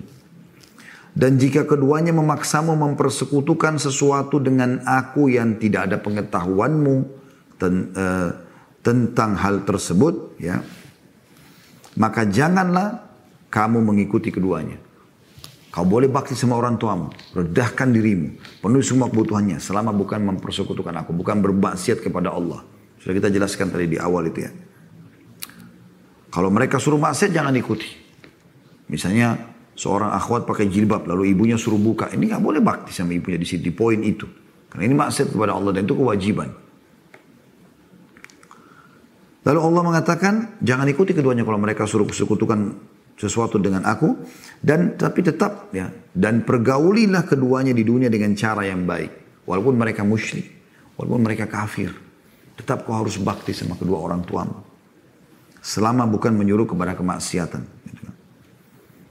[1.15, 6.95] dan jika keduanya memaksamu mempersekutukan sesuatu dengan aku yang tidak ada pengetahuanmu
[7.59, 8.31] ten, uh,
[8.79, 10.63] tentang hal tersebut ya
[11.99, 13.03] maka janganlah
[13.51, 14.79] kamu mengikuti keduanya
[15.75, 17.11] Kau boleh bakti sama orang tuamu.
[17.35, 18.39] Redahkan dirimu.
[18.63, 19.59] Penuhi semua kebutuhannya.
[19.59, 21.11] Selama bukan mempersekutukan aku.
[21.11, 22.63] Bukan bermaksiat kepada Allah.
[23.05, 24.49] Sudah kita jelaskan tadi di awal itu ya.
[26.33, 27.85] Kalau mereka suruh maksiat jangan ikuti.
[28.89, 29.37] Misalnya
[29.77, 32.09] seorang akhwat pakai jilbab lalu ibunya suruh buka.
[32.09, 34.25] Ini nggak boleh bakti sama ibunya di di poin itu.
[34.73, 36.49] Karena ini maksiat kepada Allah dan itu kewajiban.
[39.45, 40.33] Lalu Allah mengatakan
[40.65, 42.73] jangan ikuti keduanya kalau mereka suruh sekutukan
[43.13, 44.17] sesuatu dengan aku
[44.65, 50.01] dan tapi tetap ya dan pergaulilah keduanya di dunia dengan cara yang baik walaupun mereka
[50.01, 50.49] musyrik
[50.97, 52.04] walaupun mereka kafir
[52.55, 54.59] tetap kau harus bakti sama kedua orang tuamu.
[55.59, 57.75] Selama bukan menyuruh kepada kemaksiatan.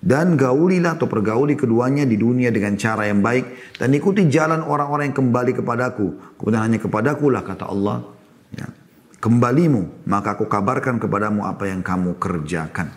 [0.05, 3.73] Dan gaulilah atau pergauli keduanya di dunia dengan cara yang baik.
[3.81, 6.37] Dan ikuti jalan orang-orang yang kembali kepadaku.
[6.37, 8.05] Kemudian hanya kepadaku lah kata Allah.
[8.53, 8.69] Ya.
[9.17, 12.93] Kembalimu, maka aku kabarkan kepadamu apa yang kamu kerjakan.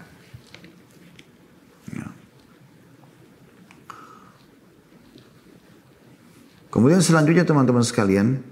[1.96, 2.12] Ya.
[6.68, 8.44] Kemudian selanjutnya teman-teman sekalian.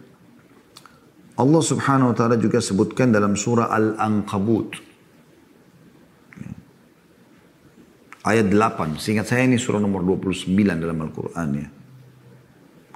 [1.35, 4.95] Allah subhanahu wa ta'ala juga sebutkan dalam surah Al-Ankabut.
[8.25, 8.97] ayat 8.
[8.97, 11.67] Seingat saya ini surah nomor 29 dalam Al-Quran ya.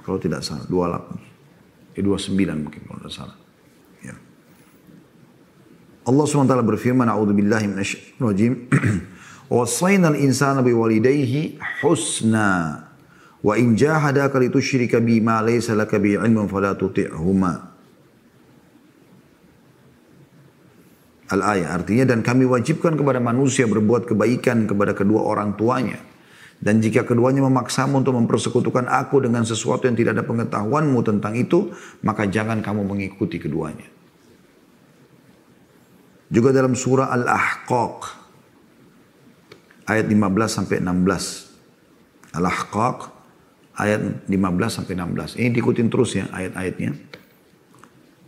[0.02, 1.94] Kalau tidak salah, 28.
[1.94, 3.36] Eh, 29 mungkin kalau tidak salah.
[4.02, 4.16] Ya.
[6.10, 8.52] Allah SWT berfirman, A'udhu billahi minasyaitonirrajim.
[9.54, 12.86] Wassayna al-insana biwalidayhi husna.
[13.40, 17.69] Wa in jahadaka litusyrika bi ma laysa laka bi ilmun fala tuti'huma.
[21.30, 26.02] Al-ayah artinya dan kami wajibkan kepada manusia berbuat kebaikan kepada kedua orang tuanya.
[26.60, 31.72] Dan jika keduanya memaksamu untuk mempersekutukan aku dengan sesuatu yang tidak ada pengetahuanmu tentang itu,
[32.04, 33.88] maka jangan kamu mengikuti keduanya.
[36.28, 37.98] Juga dalam surah Al-Ahqaq
[39.88, 42.36] ayat 15 sampai 16.
[42.36, 42.98] Al-Ahqaq
[43.80, 45.40] ayat 15 sampai 16.
[45.40, 47.09] Ini diikutin terus ya ayat-ayatnya.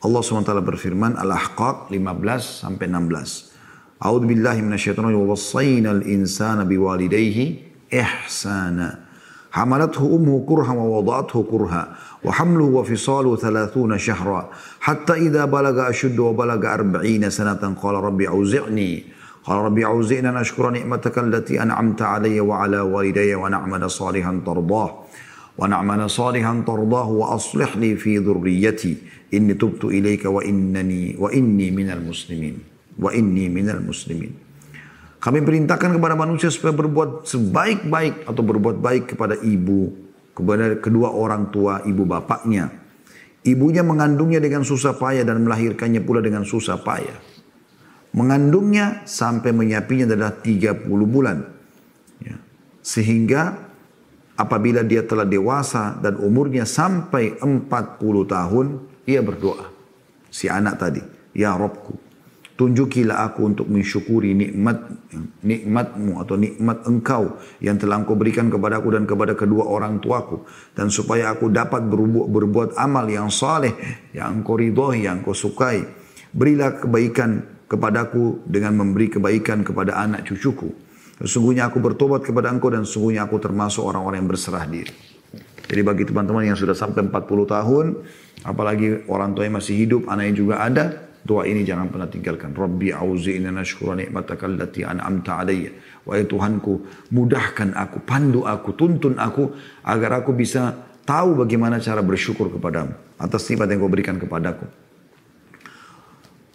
[0.03, 4.03] Allah SWT berfirman Al-Ahqaq 15 sampai 16.
[4.03, 5.31] A'udzu billahi minasyaitonir rajim.
[5.31, 9.07] Wassayna al-insana biwalidayhi ihsana.
[9.55, 14.51] Hamalathu ummuhu kurha wa wada'athu kurha wa hamluhu wa fisaluhu 30 shahra
[14.83, 19.07] hatta idza balaga ashudda wa balaga 40 sanatan qala rabbi auzi'ni
[19.47, 22.83] qala rabbi auzi'ni an ashkura ni'mataka allati an'amta alayya wa ala
[27.37, 28.93] aslih li fi dhurriyyati
[29.33, 32.61] Inni tubtu ilaika wa innani wa inni minal muslimin.
[33.01, 34.37] Wa inni minal muslimin.
[35.17, 39.89] Kami perintahkan kepada manusia supaya berbuat sebaik-baik atau berbuat baik kepada ibu,
[40.37, 42.69] kepada kedua orang tua ibu bapaknya.
[43.41, 47.17] Ibunya mengandungnya dengan susah payah dan melahirkannya pula dengan susah payah.
[48.13, 51.41] Mengandungnya sampai menyapinya adalah 30 bulan.
[52.21, 52.37] Ya.
[52.85, 53.72] Sehingga
[54.43, 57.63] apabila dia telah dewasa dan umurnya sampai 40
[58.27, 58.67] tahun,
[59.07, 59.71] ia berdoa.
[60.33, 61.03] Si anak tadi,
[61.39, 61.95] Ya Robku,
[62.59, 64.83] tunjukilah aku untuk mensyukuri nikmat
[65.45, 70.43] nikmatmu atau nikmat engkau yang telah engkau berikan kepadaku dan kepada kedua orang tuaku.
[70.75, 73.77] Dan supaya aku dapat berbuat, berbuat amal yang saleh,
[74.17, 75.85] yang engkau ridhoi, yang engkau sukai.
[76.33, 80.92] Berilah kebaikan kepadaku dengan memberi kebaikan kepada anak cucuku.
[81.21, 84.95] Sesungguhnya aku bertobat kepada engkau dan sesungguhnya aku termasuk orang-orang yang berserah diri.
[85.69, 87.87] Jadi bagi teman-teman yang sudah sampai 40 tahun,
[88.43, 90.85] Apalagi orang tuanya masih hidup, anaknya juga ada.
[91.23, 92.51] Doa ini jangan pernah tinggalkan.
[92.51, 95.71] Rabbi auzi'ni nashkura ni'mataka allati an'amta alayya.
[96.03, 99.55] Wahai Tuhanku, mudahkan aku, pandu aku, tuntun aku
[99.87, 100.75] agar aku bisa
[101.07, 104.67] tahu bagaimana cara bersyukur kepadamu atas nikmat yang kau berikan kepadaku.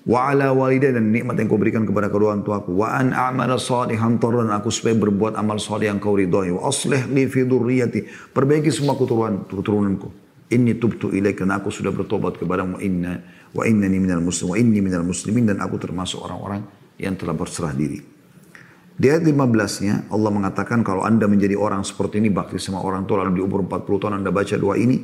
[0.07, 2.79] Wa ala walidah dan nikmat yang kau berikan kepada kedua orang tuaku.
[2.79, 6.55] Wa an a'mala salihan tarun aku supaya berbuat amal salih yang kau ridhoi.
[6.55, 8.31] Wa aslih li fi dhurriyyati.
[8.31, 10.07] Perbaiki semua keturunan keturunanku.
[10.47, 13.19] Inni tubtu ilaika dan aku sudah bertobat kepadamu inna
[13.51, 16.63] wa innani minal muslim wa inni minal muslimin dan aku termasuk orang-orang
[16.95, 17.99] yang telah berserah diri.
[18.97, 23.21] Di ayat 15-nya Allah mengatakan kalau anda menjadi orang seperti ini bakti sama orang tua
[23.21, 25.03] lalu di umur 40 tahun anda baca doa ini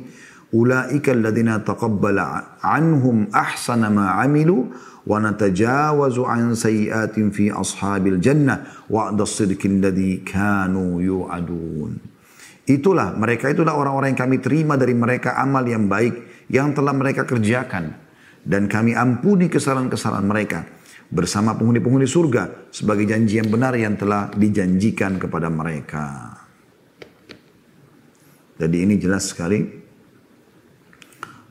[0.50, 4.70] ulaika alladhina taqabbala anhum ahsana ma amilu
[5.04, 12.00] wa natajawazu an sayyiatin fi ashabil jannah wa'da as-sidqi alladhi kanu yu'adun.
[12.64, 17.28] Itulah mereka itulah orang-orang yang kami terima dari mereka amal yang baik yang telah mereka
[17.28, 17.92] kerjakan
[18.40, 20.64] dan kami ampuni kesalahan-kesalahan mereka
[21.12, 26.32] bersama penghuni-penghuni surga sebagai janji yang benar yang telah dijanjikan kepada mereka.
[28.56, 29.60] Jadi ini jelas sekali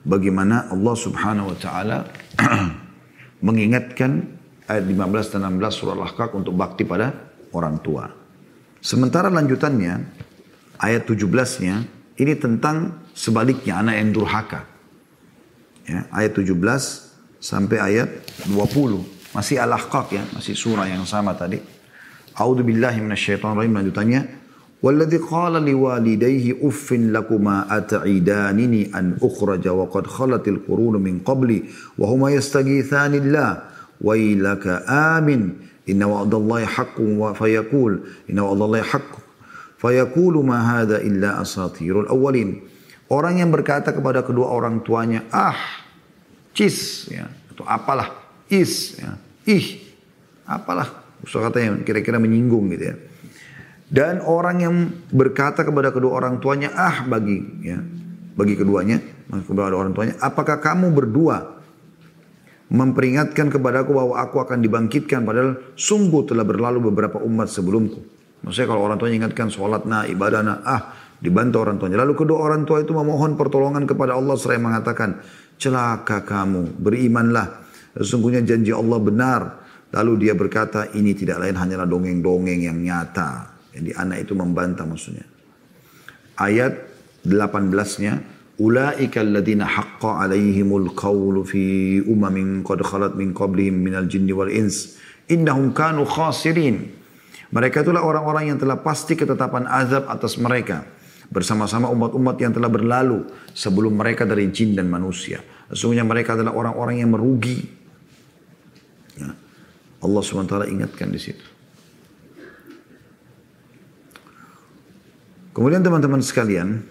[0.01, 1.97] bagaimana Allah Subhanahu wa taala
[3.43, 4.39] mengingatkan
[4.71, 7.11] ayat 15 dan 16 surah Al-Ahqaf untuk bakti pada
[7.51, 8.07] orang tua.
[8.79, 9.99] Sementara lanjutannya
[10.79, 11.75] ayat 17-nya
[12.19, 14.61] ini tentang sebaliknya anak yang durhaka.
[15.83, 16.55] Ya, ayat 17
[17.43, 18.09] sampai ayat
[18.47, 19.35] 20.
[19.35, 21.59] Masih al-ahqaq ya, masih surah yang sama tadi.
[22.33, 24.21] A'udzu billahi minasyaitonir rajim lanjutannya.
[24.83, 31.63] Walladhi qala liwalidayhi uffin lakuma at'idanini an ukhraja wa qad khalatil qurun min qabli
[31.95, 33.63] wa huma yastaghithanillah
[34.03, 34.83] wailaka
[35.15, 35.55] amin
[35.87, 39.23] inna wa'dallahi haqqun wa fayaqul inna wa'dallahi haqqun
[39.79, 42.59] fayaqulu ma hadha illa asatirul awwalin
[43.07, 45.55] orang yang berkata kepada kedua orang tuanya ah
[46.51, 47.07] cis.
[47.07, 48.09] Ya atau apalah
[48.49, 48.97] is.
[48.97, 49.15] Ya
[49.47, 49.79] ih.
[50.43, 50.91] Apalah.
[51.23, 52.95] Usah katanya kira-kira menyinggung gitu ya.
[53.93, 54.75] Dan orang yang
[55.13, 57.77] berkata kepada kedua orang tuanya, ah bagi ya,
[58.33, 58.97] bagi keduanya,
[59.29, 61.61] kepada orang tuanya, apakah kamu berdua
[62.73, 68.01] memperingatkan kepadaku bahwa aku akan dibangkitkan padahal sungguh telah berlalu beberapa umat sebelumku.
[68.41, 70.81] Maksudnya kalau orang tuanya ingatkan sholat nah, ibadah nah, ah
[71.21, 72.01] dibantu orang tuanya.
[72.01, 75.21] Lalu kedua orang tua itu memohon pertolongan kepada Allah seraya mengatakan,
[75.61, 77.61] celaka kamu, berimanlah.
[77.93, 79.41] Sesungguhnya janji Allah benar.
[79.93, 83.52] Lalu dia berkata, ini tidak lain hanyalah dongeng-dongeng yang nyata.
[83.73, 85.25] Jadi anak itu membantah maksudnya.
[86.37, 86.77] Ayat
[87.25, 88.21] 18-nya,
[88.61, 95.01] Ulaika alladhina haqqa alaihimul qawlu fi umamin qad khalat min qablihim minal jinni wal ins.
[95.25, 96.93] Innahum kanu khasirin.
[97.49, 100.85] Mereka itulah orang-orang yang telah pasti ketetapan azab atas mereka
[101.33, 103.25] bersama-sama umat-umat yang telah berlalu
[103.57, 105.41] sebelum mereka dari jin dan manusia.
[105.73, 107.61] Sesungguhnya mereka adalah orang-orang yang merugi.
[109.17, 109.33] Ya.
[110.01, 111.52] Allah SWT ingatkan di situ.
[115.53, 116.81] Kemudian teman-teman sekalian,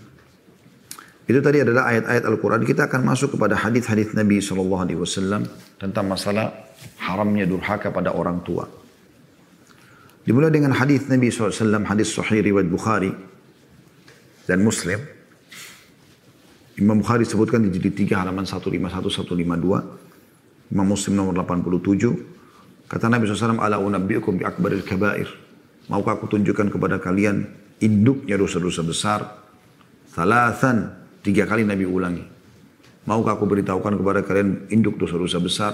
[1.26, 2.62] itu tadi adalah ayat-ayat Al-Quran.
[2.62, 4.86] Kita akan masuk kepada hadis-hadis Nabi SAW
[5.78, 6.50] tentang masalah
[7.02, 8.66] haramnya durhaka pada orang tua.
[10.22, 13.10] Dimulai dengan hadis Nabi SAW, hadis Sahih riwayat Bukhari
[14.46, 15.02] dan Muslim.
[16.78, 20.70] Imam Bukhari sebutkan di jilid 3 halaman 151 152.
[20.70, 22.86] Imam Muslim nomor 87.
[22.86, 25.26] Kata Nabi SAW, Ala unabbiukum bi akbaril kabair.
[25.90, 29.20] Maukah aku tunjukkan kepada kalian induknya dosa-dosa besar?
[30.14, 31.02] Thalathan.
[31.22, 32.24] Tiga kali Nabi ulangi.
[33.06, 35.72] Maukah aku beritahukan kepada kalian induk dosa-dosa besar?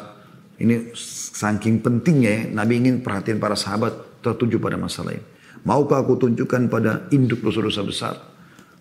[0.59, 0.91] Ini
[1.33, 5.25] saking pentingnya ya, Nabi ingin perhatian para sahabat tertuju pada masalah ini.
[5.63, 8.15] Maukah aku tunjukkan pada induk dosa-dosa besar?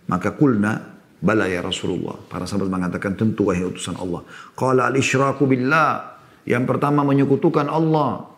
[0.08, 2.16] Maka kulna bala ya Rasulullah.
[2.32, 4.24] Para sahabat mengatakan tentu wahai utusan Allah.
[4.56, 6.18] Qala al-isyraku billah.
[6.48, 8.32] Yang pertama menyekutukan Allah.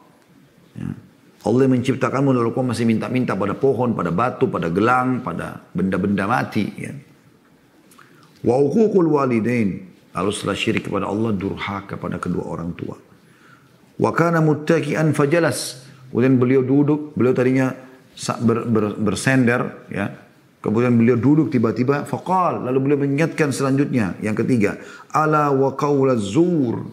[0.73, 1.08] Ya.
[1.39, 6.67] Allah menciptakanmu lalu kau masih minta-minta pada pohon, pada batu, pada gelang, pada benda-benda mati.
[6.75, 6.91] Ya.
[8.43, 9.87] Wa uququl walidain.
[10.11, 12.99] Lalu setelah syirik kepada Allah, durhaka kepada kedua orang tua.
[13.95, 15.87] Wa kana muttaki'an fajalas.
[16.11, 17.71] Kemudian beliau duduk, beliau tadinya
[18.43, 20.11] ber, ber, bersender, ya,
[20.59, 24.75] Kemudian beliau duduk tiba-tiba faqal lalu beliau mengingatkan selanjutnya yang ketiga
[25.07, 26.83] ala wa qaula zur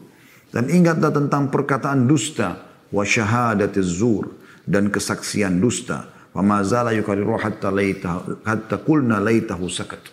[0.55, 2.63] dan ingatlah tentang perkataan dusta
[2.95, 4.36] wa syahadatiz zur
[4.67, 10.13] dan kesaksian dusta wa ma zala yukariru hatta laita hatta qulna laitahu sakat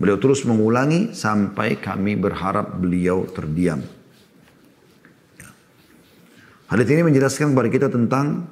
[0.00, 3.84] Beliau terus mengulangi sampai kami berharap beliau terdiam.
[6.72, 8.48] Hadis ini menjelaskan kepada kita tentang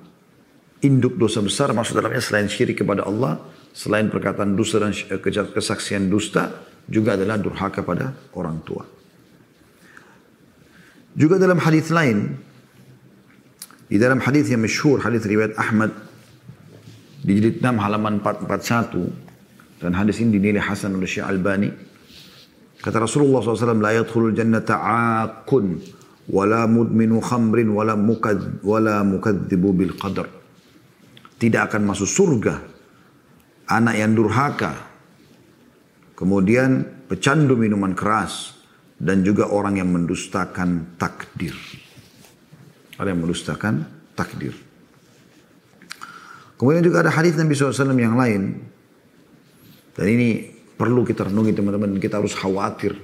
[0.85, 3.41] induk dosa besar maksud dalamnya selain syirik kepada Allah
[3.79, 5.21] selain perkataan dusta dan eh,
[5.55, 6.51] kesaksian dusta,
[6.91, 8.83] juga adalah durhaka pada orang tua.
[11.15, 12.35] Juga dalam hadis lain,
[13.89, 15.97] di dalam hadis yang masyhur, hadis riwayat Ahmad
[17.25, 21.73] di jilid 6 halaman 441 dan hadis ini dinilai hasan oleh Syekh Albani.
[22.79, 25.83] Kata Rasulullah SAW, yadkhulul jannata akun
[26.31, 27.97] wala mudminu khamrin wala
[29.03, 30.31] mukadzibu bil qadar.
[31.39, 32.55] Tidak akan masuk surga
[33.73, 34.75] anak yang durhaka,
[36.15, 38.59] kemudian pecandu minuman keras,
[38.99, 41.55] dan juga orang yang mendustakan takdir.
[42.99, 43.87] Ada yang mendustakan
[44.19, 44.53] takdir.
[46.59, 48.59] Kemudian juga ada hadis Nabi SAW yang lain.
[49.95, 51.95] Dan ini perlu kita renungi teman-teman.
[52.03, 52.99] Kita harus khawatir.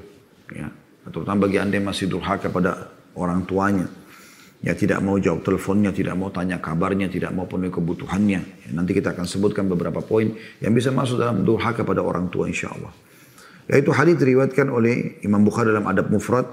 [0.50, 0.74] Ya.
[1.06, 3.86] Terutama bagi anda yang masih durhaka pada orang tuanya.
[4.64, 8.40] Ya tidak mau jawab teleponnya, tidak mau tanya kabarnya, tidak mau penuhi kebutuhannya.
[8.64, 10.32] Ya, nanti kita akan sebutkan beberapa poin
[10.64, 12.88] yang bisa masuk dalam doa kepada orang tua insya Allah.
[13.68, 16.48] Yaitu hadis diriwayatkan oleh Imam Bukhari dalam Adab Mufrad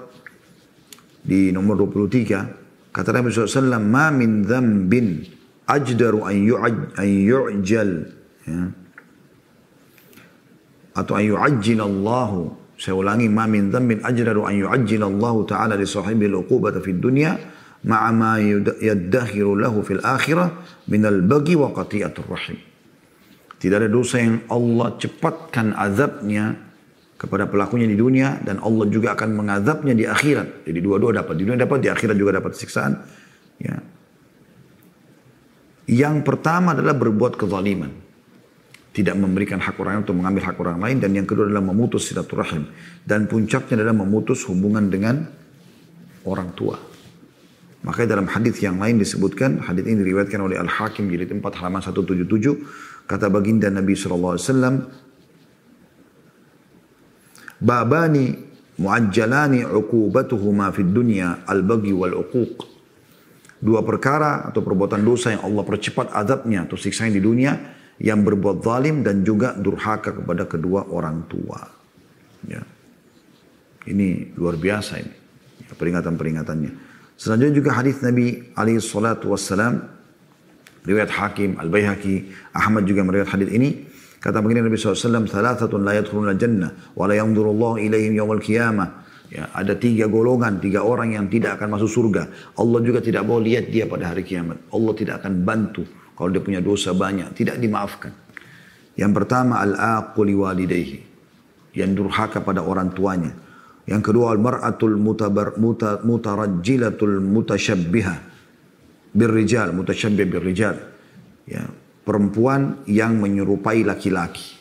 [1.24, 2.61] di nomor 23.
[2.92, 5.24] Kata Nabi SAW, Ma min dhambin
[5.68, 6.36] ajdaru an
[7.08, 7.92] yu'jal.
[8.44, 8.62] Ya.
[10.92, 12.40] Atau an yu'ajjilallahu.
[12.76, 17.40] Saya ulangi, Ma min dhambin ajdaru an yu'ajjilallahu ta'ala li sahibi al-uqubata fid dunya
[17.88, 18.38] ma'ama
[18.78, 20.52] yaddakhiru lahu fil akhirah
[20.92, 22.60] minal bagi wa qati'atur rahim.
[23.62, 26.58] Tidak ada dosa yang Allah cepatkan azabnya
[27.22, 30.66] kepada pelakunya di dunia dan Allah juga akan mengazabnya di akhirat.
[30.66, 31.38] Jadi dua-dua dapat.
[31.38, 32.98] Di dunia dapat, di akhirat juga dapat siksaan.
[33.62, 33.78] Ya.
[35.86, 37.94] Yang pertama adalah berbuat kezaliman.
[38.90, 40.98] Tidak memberikan hak orang untuk mengambil hak orang lain.
[40.98, 42.66] Dan yang kedua adalah memutus silaturahim.
[43.06, 45.30] Dan puncaknya adalah memutus hubungan dengan
[46.26, 46.82] orang tua.
[47.86, 53.06] Makanya dalam hadis yang lain disebutkan, hadis ini diriwayatkan oleh Al-Hakim jilid 4 halaman 177,
[53.10, 54.38] kata baginda Nabi SAW,
[57.62, 58.34] Babani
[58.82, 62.66] muajjalani uqubatuhuma fid dunya al-bagi wal uquq.
[63.62, 67.54] Dua perkara atau perbuatan dosa yang Allah percepat azabnya atau siksanya di dunia.
[68.02, 71.62] yang berbuat zalim dan juga durhaka kepada kedua orang tua.
[72.50, 72.66] Ya.
[73.86, 75.14] Ini luar biasa ini.
[75.70, 76.72] Ya, peringatan-peringatannya.
[77.14, 79.86] Selanjutnya juga hadis Nabi alaihi salatu wassalam
[80.82, 83.86] riwayat Hakim, Al-Baihaqi, Ahmad juga meriwayat hadis ini.
[84.22, 89.02] Kata begini Nabi SAW, Thalathatun la yadkhuluna jannah, wa la yanzurullahu ilaihim yawmal qiyamah.
[89.34, 92.54] Ya, ada tiga golongan, tiga orang yang tidak akan masuk surga.
[92.60, 94.60] Allah juga tidak mau lihat dia pada hari kiamat.
[94.70, 98.14] Allah tidak akan bantu kalau dia punya dosa banyak, tidak dimaafkan.
[98.94, 101.00] Yang pertama al-aquli walidayhi,
[101.74, 103.32] yang durhaka pada orang tuanya.
[103.88, 108.18] Yang kedua al-mar'atul mutabar, muta, mutarajjilatul mutasyabbihah
[109.16, 110.76] birrijal, mutasyabbih birrijal.
[111.48, 111.66] Ya,
[112.02, 114.58] perempuan yang menyerupai laki-laki.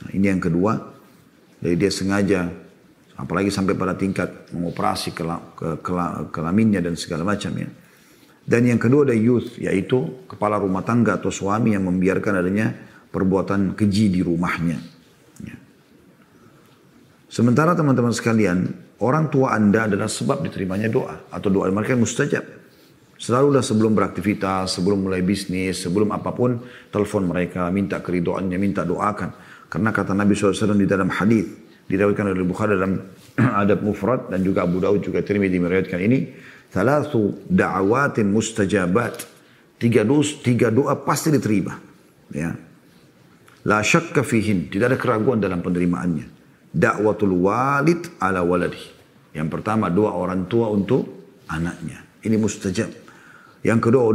[0.00, 0.72] Nah, ini yang kedua.
[1.60, 2.40] Jadi dia sengaja
[3.20, 5.92] apalagi sampai pada tingkat mengoperasi ke, ke, ke,
[6.32, 7.68] kelaminnya dan segala macam ya.
[8.40, 12.72] Dan yang kedua ada youth, yaitu kepala rumah tangga atau suami yang membiarkan adanya
[13.12, 14.78] perbuatan keji di rumahnya.
[15.44, 15.56] Ya.
[17.28, 18.58] Sementara teman-teman sekalian,
[19.04, 21.28] orang tua anda adalah sebab diterimanya doa.
[21.30, 22.59] Atau doa mereka mustajab.
[23.20, 26.56] Selalulah sebelum beraktivitas, sebelum mulai bisnis, sebelum apa pun,
[26.88, 29.36] telepon mereka, minta keridoannya, minta doakan.
[29.68, 31.44] Karena kata Nabi SAW di dalam hadis
[31.84, 32.96] diriwayatkan oleh Bukhari dalam
[33.60, 36.18] Adab Mufrad dan juga Abu Daud juga Tirmidzi meriwayatkan ini
[36.72, 39.28] Thalathu da'awatin mustajabat.
[39.76, 41.76] Tiga doa, tiga doa pasti diterima.
[42.32, 42.56] Ya.
[43.68, 44.72] La syakka fihin.
[44.72, 46.24] Tidak ada keraguan dalam penerimaannya.
[46.72, 48.80] Da'watul walid ala waladi.
[49.36, 51.04] Yang pertama doa orang tua untuk
[51.50, 52.00] anaknya.
[52.22, 53.09] Ini mustajab.
[53.60, 54.12] Yang kedua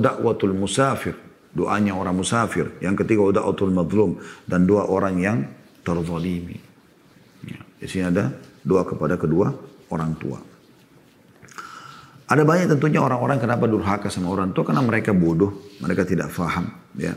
[0.00, 1.14] da'watul musafir.
[1.54, 2.80] Doanya orang musafir.
[2.80, 4.18] Yang ketiga da'watul madlum.
[4.48, 5.38] Dan doa orang yang
[5.84, 6.56] terzalimi.
[7.44, 7.60] Ya.
[7.78, 8.32] Di sini ada
[8.64, 9.52] doa kepada kedua
[9.92, 10.40] orang tua.
[12.24, 16.72] Ada banyak tentunya orang-orang kenapa durhaka sama orang tua karena mereka bodoh, mereka tidak faham,
[16.96, 17.12] ya.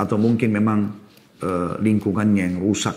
[0.00, 0.96] Atau mungkin memang
[1.44, 1.50] e,
[1.84, 2.96] lingkungannya yang rusak.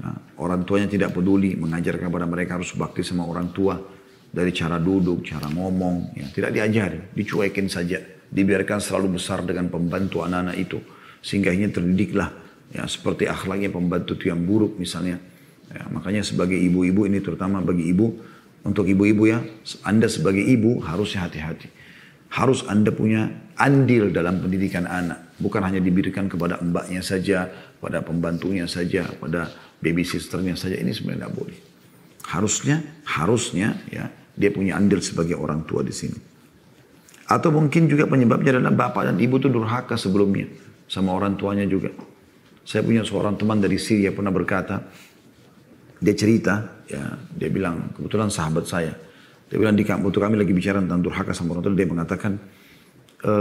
[0.00, 3.76] Nah, orang tuanya tidak peduli mengajarkan kepada mereka harus bakti sama orang tua
[4.28, 7.98] dari cara duduk, cara ngomong, ya tidak diajari, dicuekin saja,
[8.28, 10.78] dibiarkan selalu besar dengan pembantu anak-anak itu
[11.24, 12.30] sehingga ini terdidiklah
[12.72, 15.18] ya seperti akhlaknya pembantu itu yang buruk misalnya.
[15.68, 18.16] Ya, makanya sebagai ibu-ibu ini terutama bagi ibu
[18.64, 19.44] untuk ibu-ibu ya,
[19.84, 21.68] Anda sebagai ibu harusnya hati-hati.
[22.32, 25.36] Harus Anda punya andil dalam pendidikan anak.
[25.38, 27.48] Bukan hanya diberikan kepada mbaknya saja,
[27.78, 29.48] pada pembantunya saja, pada
[29.80, 30.76] baby sisternya saja.
[30.76, 31.58] Ini sebenarnya tidak boleh.
[32.28, 36.18] Harusnya, harusnya ya dia punya andil sebagai orang tua di sini.
[37.28, 40.48] Atau mungkin juga penyebabnya adalah bapak dan ibu itu durhaka sebelumnya.
[40.88, 41.92] Sama orang tuanya juga.
[42.64, 44.80] Saya punya seorang teman dari Syria pernah berkata,
[45.98, 48.92] dia cerita, ya dia bilang kebetulan sahabat saya.
[49.48, 51.76] Dia bilang di kampung kami lagi bicara tentang durhaka sama orang tua.
[51.76, 52.32] Dia mengatakan
[53.24, 53.32] e,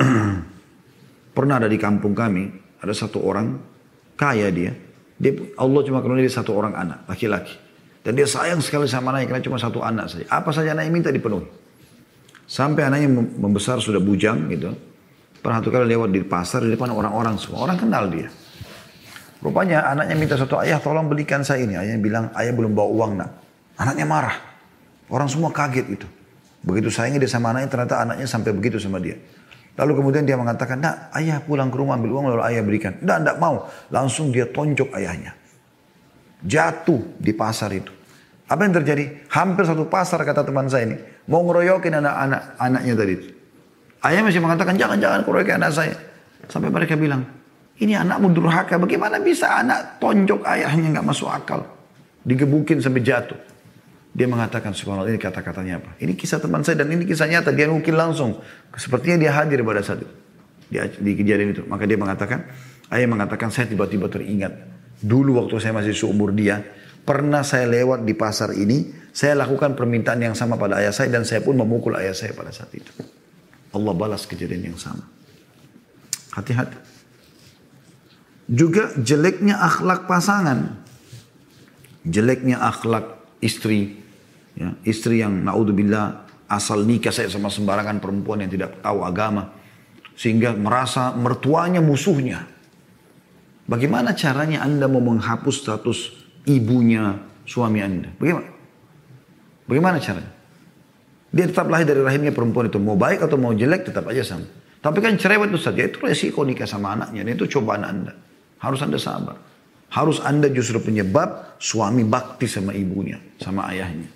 [1.36, 2.48] pernah ada di kampung kami
[2.80, 3.56] ada satu orang
[4.16, 4.72] kaya dia.
[5.16, 7.65] Dia Allah cuma karena dia satu orang anak laki-laki.
[8.06, 10.30] Dan dia sayang sekali sama anaknya karena cuma satu anak saja.
[10.30, 11.42] Apa saja anaknya minta dipenuhi.
[12.46, 14.70] Sampai anaknya membesar sudah bujang gitu.
[15.42, 17.66] Pernah satu kali lewat di pasar di depan orang-orang semua.
[17.66, 18.30] Orang kenal dia.
[19.42, 21.74] Rupanya anaknya minta satu ayah tolong belikan saya ini.
[21.74, 23.30] Ayahnya bilang ayah belum bawa uang nak.
[23.74, 24.38] Anaknya marah.
[25.10, 26.06] Orang semua kaget itu.
[26.62, 29.18] Begitu sayangnya dia sama anaknya ternyata anaknya sampai begitu sama dia.
[29.74, 33.02] Lalu kemudian dia mengatakan, nak ayah pulang ke rumah ambil uang lalu ayah berikan.
[33.02, 33.66] Tidak, tidak mau.
[33.90, 35.34] Langsung dia tonjok ayahnya.
[36.46, 37.95] Jatuh di pasar itu.
[38.46, 39.26] Apa yang terjadi?
[39.34, 40.96] Hampir satu pasar kata teman saya ini.
[41.26, 43.14] Mau ngeroyokin anak-anak anaknya tadi.
[44.06, 45.96] Ayah masih mengatakan, jangan-jangan keroyokin anak saya.
[46.46, 47.26] Sampai mereka bilang,
[47.82, 48.78] ini anakmu durhaka.
[48.78, 51.66] Bagaimana bisa anak tonjok ayahnya nggak masuk akal.
[52.22, 53.38] Digebukin sampai jatuh.
[54.16, 55.90] Dia mengatakan subhanallah ini kata-katanya apa.
[56.00, 57.52] Ini kisah teman saya dan ini kisah nyata.
[57.52, 58.40] Dia mungkin langsung.
[58.72, 60.14] Sepertinya dia hadir pada saat itu.
[60.72, 61.62] Di, di kejadian itu.
[61.68, 62.48] Maka dia mengatakan.
[62.88, 64.56] Ayah mengatakan saya tiba-tiba teringat.
[65.04, 66.64] Dulu waktu saya masih seumur dia.
[67.06, 69.06] Pernah saya lewat di pasar ini.
[69.14, 71.06] Saya lakukan permintaan yang sama pada ayah saya.
[71.06, 72.90] Dan saya pun memukul ayah saya pada saat itu.
[73.70, 75.06] Allah balas kejadian yang sama.
[76.34, 76.74] Hati-hati.
[78.50, 80.82] Juga jeleknya akhlak pasangan.
[82.02, 84.02] Jeleknya akhlak istri.
[84.58, 89.54] Ya, istri yang naudzubillah asal nikah saya sama sembarangan perempuan yang tidak tahu agama.
[90.18, 92.50] Sehingga merasa mertuanya musuhnya.
[93.70, 98.08] Bagaimana caranya Anda mau menghapus status ibunya suami Anda?
[98.16, 98.48] Bagaimana?
[99.66, 100.32] Bagaimana caranya?
[101.34, 102.78] Dia tetap lahir dari rahimnya perempuan itu.
[102.80, 104.48] Mau baik atau mau jelek tetap aja sama.
[104.80, 105.82] Tapi kan cerewet itu saja.
[105.84, 107.26] Itu resiko nikah sama anaknya.
[107.26, 108.14] Dan itu cobaan Anda.
[108.62, 109.36] Harus Anda sabar.
[109.92, 114.08] Harus Anda justru penyebab suami bakti sama ibunya, sama ayahnya.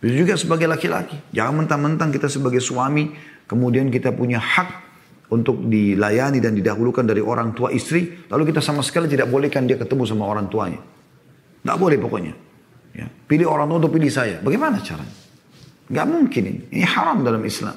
[0.00, 1.16] Itu juga sebagai laki-laki.
[1.32, 3.12] Jangan mentang-mentang kita sebagai suami,
[3.48, 4.84] kemudian kita punya hak
[5.32, 9.80] untuk dilayani dan didahulukan dari orang tua istri, lalu kita sama sekali tidak bolehkan dia
[9.80, 10.93] ketemu sama orang tuanya.
[11.64, 12.34] Tidak boleh pokoknya.
[12.92, 13.08] Ya.
[13.08, 14.36] Pilih orang tua untuk pilih saya.
[14.44, 15.16] Bagaimana caranya?
[15.88, 16.60] Gak mungkin ini.
[16.76, 17.72] Ini haram dalam Islam.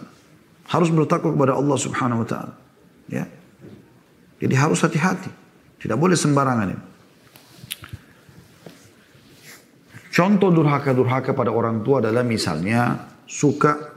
[0.67, 2.53] Harus bertakwa kepada Allah subhanahu wa ta'ala.
[3.07, 3.23] Ya.
[4.43, 5.31] Jadi harus hati-hati.
[5.79, 6.85] Tidak boleh sembarangan ini.
[10.11, 13.95] Contoh durhaka-durhaka pada orang tua adalah misalnya suka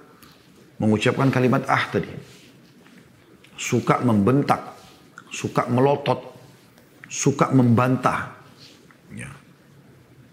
[0.79, 2.13] mengucapkan kalimat ah tadi.
[3.59, 4.77] Suka membentak,
[5.35, 6.21] suka melotot,
[7.09, 8.37] suka membantah.
[9.17, 9.40] Ya.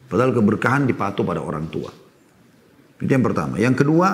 [0.07, 1.91] Padahal keberkahan dipatuh pada orang tua.
[2.97, 3.59] Itu yang pertama.
[3.59, 4.07] Yang kedua,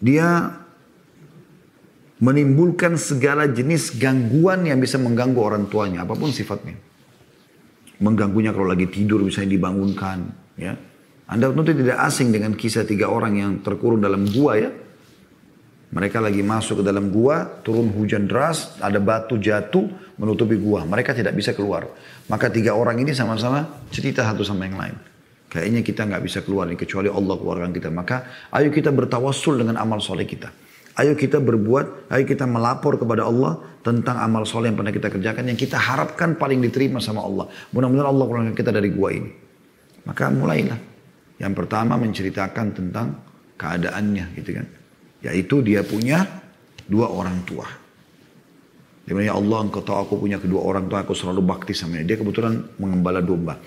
[0.00, 0.28] dia
[2.20, 6.76] menimbulkan segala jenis gangguan yang bisa mengganggu orang tuanya, apa pun sifatnya.
[8.00, 10.28] Mengganggunya kalau lagi tidur bisa dibangunkan,
[10.60, 10.76] ya.
[11.30, 14.70] Anda tentu tidak asing dengan kisah tiga orang yang terkurung dalam gua ya.
[15.90, 19.90] Mereka lagi masuk ke dalam gua, turun hujan deras, ada batu jatuh
[20.22, 20.86] menutupi gua.
[20.86, 21.90] Mereka tidak bisa keluar.
[22.30, 24.94] Maka tiga orang ini sama-sama cerita satu sama yang lain.
[25.50, 27.90] Kayaknya kita nggak bisa keluar nih kecuali Allah keluarkan kita.
[27.90, 30.54] Maka ayo kita bertawassul dengan amal soleh kita.
[30.94, 35.42] Ayo kita berbuat, ayo kita melapor kepada Allah tentang amal soleh yang pernah kita kerjakan
[35.50, 37.50] yang kita harapkan paling diterima sama Allah.
[37.74, 39.30] Mudah-mudahan Allah keluarkan kita dari gua ini.
[40.06, 40.78] Maka mulailah
[41.42, 43.06] yang pertama menceritakan tentang
[43.58, 44.79] keadaannya gitu kan.
[45.20, 46.24] Yaitu dia punya
[46.88, 47.68] dua orang tua.
[49.04, 51.98] Dia bilang, ya Allah engkau tahu aku punya kedua orang tua, aku selalu bakti sama
[51.98, 52.14] dia.
[52.14, 53.58] Dia kebetulan mengembala domba.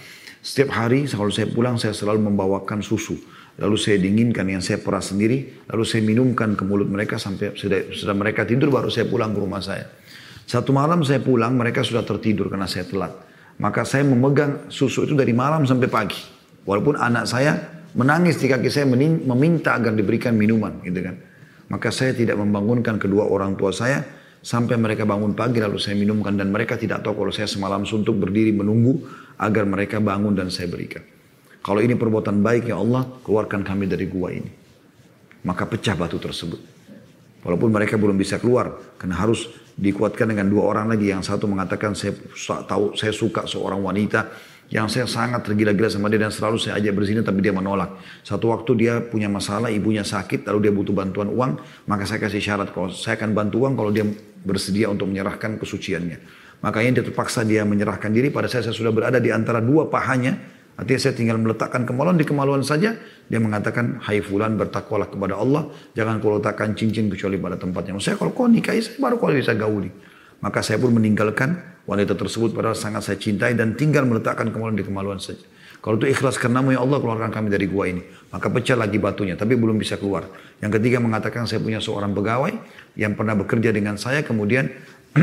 [0.44, 3.16] Setiap hari kalau saya pulang saya selalu membawakan susu.
[3.60, 5.68] Lalu saya dinginkan yang saya peras sendiri.
[5.72, 9.40] Lalu saya minumkan ke mulut mereka sampai sudah, sudah mereka tidur baru saya pulang ke
[9.40, 9.88] rumah saya.
[10.44, 13.16] Satu malam saya pulang mereka sudah tertidur karena saya telat.
[13.60, 16.20] Maka saya memegang susu itu dari malam sampai pagi.
[16.68, 21.16] Walaupun anak saya menangis di kaki saya meminta agar diberikan minuman gitu kan.
[21.72, 24.04] Maka saya tidak membangunkan kedua orang tua saya
[24.44, 28.20] sampai mereka bangun pagi lalu saya minumkan dan mereka tidak tahu kalau saya semalam suntuk
[28.20, 29.00] berdiri menunggu
[29.40, 31.02] agar mereka bangun dan saya berikan.
[31.64, 34.52] Kalau ini perbuatan baik ya Allah, keluarkan kami dari gua ini.
[35.48, 36.60] Maka pecah batu tersebut.
[37.44, 39.48] Walaupun mereka belum bisa keluar, karena harus
[39.80, 41.12] dikuatkan dengan dua orang lagi.
[41.12, 42.16] Yang satu mengatakan saya
[42.68, 44.28] tahu saya suka seorang wanita
[44.74, 47.94] yang saya sangat tergila-gila sama dia dan selalu saya ajak berzina tapi dia menolak.
[48.26, 52.42] Satu waktu dia punya masalah, ibunya sakit, lalu dia butuh bantuan uang, maka saya kasih
[52.42, 54.02] syarat kalau saya akan bantu uang kalau dia
[54.42, 56.18] bersedia untuk menyerahkan kesuciannya.
[56.66, 60.42] Makanya dia terpaksa dia menyerahkan diri pada saya, saya sudah berada di antara dua pahanya,
[60.74, 62.98] artinya saya tinggal meletakkan kemaluan di kemaluan saja,
[63.30, 67.94] dia mengatakan, hai fulan bertakwalah kepada Allah, jangan kau letakkan cincin kecuali pada tempatnya.
[68.02, 69.94] Saya kalau kau nikahi, saya baru kau bisa gauli.
[70.42, 74.86] Maka saya pun meninggalkan wanita tersebut padahal sangat saya cintai dan tinggal meletakkan kemaluan di
[74.86, 75.44] kemaluan saja.
[75.84, 78.00] Kalau itu ikhlas karenamu ya Allah keluarkan kami dari gua ini.
[78.32, 80.32] Maka pecah lagi batunya tapi belum bisa keluar.
[80.64, 82.56] Yang ketiga mengatakan saya punya seorang pegawai
[82.96, 84.72] yang pernah bekerja dengan saya kemudian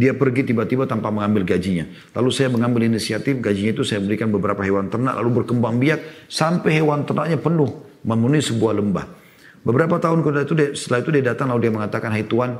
[0.00, 1.88] dia pergi tiba-tiba tanpa mengambil gajinya.
[2.12, 6.84] Lalu saya mengambil inisiatif gajinya itu saya berikan beberapa hewan ternak lalu berkembang biak sampai
[6.84, 7.72] hewan ternaknya penuh
[8.04, 9.06] memenuhi sebuah lembah.
[9.62, 12.58] Beberapa tahun itu setelah itu dia datang lalu dia mengatakan, Hai Tuhan,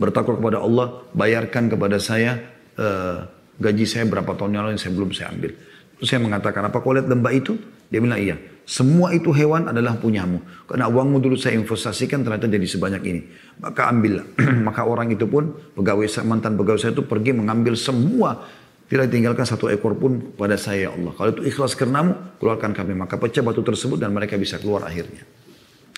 [0.00, 2.40] bertakwa kepada Allah, bayarkan kepada saya
[2.80, 3.28] uh,
[3.60, 5.52] gaji saya berapa tahun yang lalu yang saya belum saya ambil.
[6.00, 7.60] Terus saya mengatakan, apa kau lihat lembah itu?
[7.92, 8.40] Dia bilang, iya.
[8.64, 10.40] Semua itu hewan adalah punyamu.
[10.64, 13.20] Karena uangmu dulu saya investasikan ternyata jadi sebanyak ini.
[13.60, 14.24] Maka ambillah.
[14.66, 18.40] Maka orang itu pun, pegawai mantan pegawai saya itu pergi mengambil semua.
[18.88, 21.12] Tidak tinggalkan satu ekor pun pada saya ya Allah.
[21.14, 22.96] Kalau itu ikhlas karenamu, keluarkan kami.
[22.96, 25.26] Maka pecah batu tersebut dan mereka bisa keluar akhirnya.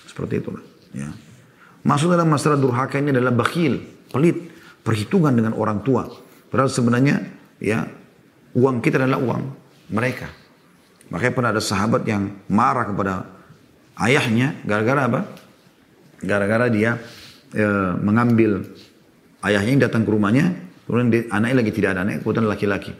[0.03, 0.61] Seperti itulah.
[0.91, 1.09] Ya.
[1.83, 4.39] Masuk dalam masalah durhaka ini adalah bakhil, pelit,
[4.83, 6.07] perhitungan dengan orang tua.
[6.47, 7.19] Padahal sebenarnya
[7.59, 7.83] ya
[8.55, 9.41] uang kita adalah uang
[9.91, 10.31] mereka.
[11.11, 13.13] Makanya pernah ada sahabat yang marah kepada
[13.99, 15.19] ayahnya gara-gara apa?
[16.23, 16.95] Gara-gara dia
[17.51, 17.65] e,
[17.99, 18.63] mengambil
[19.43, 20.55] ayahnya yang datang ke rumahnya,
[20.87, 22.95] kemudian dia, anaknya lagi tidak ada anak, kemudian laki-laki.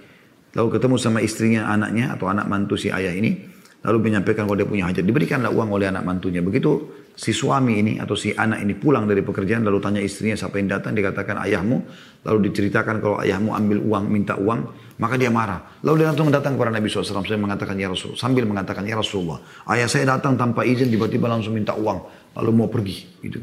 [0.53, 3.47] Lalu ketemu sama istrinya, anaknya atau anak mantu si ayah ini,
[3.81, 6.43] lalu menyampaikan kalau dia punya hajat, diberikanlah uang oleh anak mantunya.
[6.43, 10.57] Begitu si suami ini atau si anak ini pulang dari pekerjaan lalu tanya istrinya siapa
[10.57, 10.97] yang datang?
[10.97, 11.77] Dikatakan ayahmu.
[12.23, 14.59] Lalu diceritakan kalau ayahmu ambil uang minta uang
[14.97, 15.81] maka dia marah.
[15.83, 19.41] Lalu dia langsung datang kepada Nabi SAW saya mengatakan ya Rasul sambil mengatakan ya Rasulullah
[19.73, 21.99] ayah saya datang tanpa izin tiba-tiba langsung minta uang
[22.37, 23.39] lalu mau pergi gitu.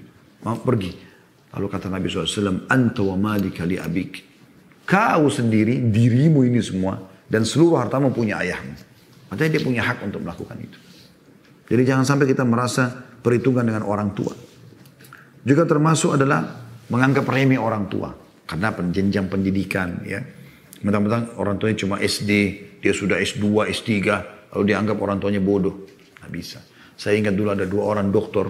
[0.47, 0.93] Mau pergi.
[1.51, 4.31] Lalu kata Nabi SAW anta wa malika li abik.
[4.87, 6.99] Kau sendiri dirimu ini semua
[7.31, 8.75] dan seluruh hartamu punya ayahmu.
[9.31, 10.79] Artinya dia punya hak untuk melakukan itu.
[11.71, 14.33] Jadi jangan sampai kita merasa perhitungan dengan orang tua.
[15.41, 16.45] Juga termasuk adalah
[16.93, 18.13] menganggap remeh orang tua
[18.45, 20.21] karena penjenjang pendidikan ya.
[20.81, 22.31] Mentang-mentang orang tuanya cuma SD,
[22.81, 23.89] dia sudah S2, S3,
[24.57, 25.85] lalu dianggap orang tuanya bodoh.
[26.21, 26.59] Nggak bisa.
[26.97, 28.49] Saya ingat dulu ada dua orang dokter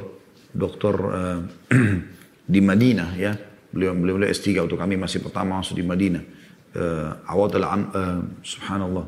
[0.50, 1.38] dokter uh,
[2.54, 3.34] di Madinah ya.
[3.70, 6.22] Beliau beliau, beliau S3 waktu kami masih pertama masuk di Madinah.
[6.70, 9.06] Uh, awal uh, subhanallah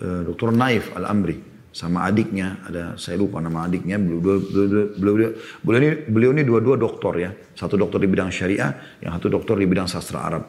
[0.00, 0.56] uh, Dr.
[0.56, 2.62] Naif Al-Amri sama adiknya.
[2.70, 3.98] Ada saya lupa nama adiknya.
[3.98, 5.30] Beliau beliau beliau,
[5.66, 7.34] beliau, ini beliau ini dua-dua doktor ya.
[7.58, 10.46] Satu dokter di bidang syariah yang satu dokter di bidang sastra Arab.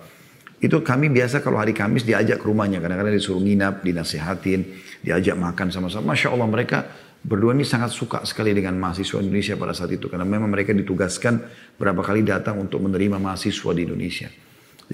[0.61, 2.77] Itu kami biasa kalau hari Kamis diajak ke rumahnya.
[2.79, 4.61] Kadang-kadang disuruh nginap dinasihatin
[5.01, 6.13] diajak makan sama-sama.
[6.13, 6.77] Masya Allah mereka
[7.25, 10.05] berdua ini sangat suka sekali dengan mahasiswa Indonesia pada saat itu.
[10.07, 11.41] Karena memang mereka ditugaskan
[11.75, 14.29] berapa kali datang untuk menerima mahasiswa di Indonesia.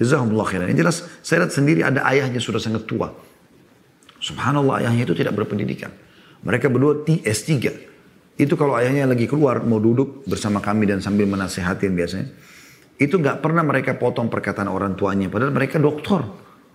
[0.00, 0.72] Jazakumullah khairan.
[0.72, 3.12] Yang jelas saya lihat sendiri ada ayahnya sudah sangat tua.
[4.18, 5.92] Subhanallah ayahnya itu tidak berpendidikan.
[6.42, 7.50] Mereka berdua S3.
[8.38, 12.28] Itu kalau ayahnya lagi keluar mau duduk bersama kami dan sambil menasehatin biasanya.
[12.98, 15.30] Itu nggak pernah mereka potong perkataan orang tuanya.
[15.30, 16.26] Padahal mereka doktor.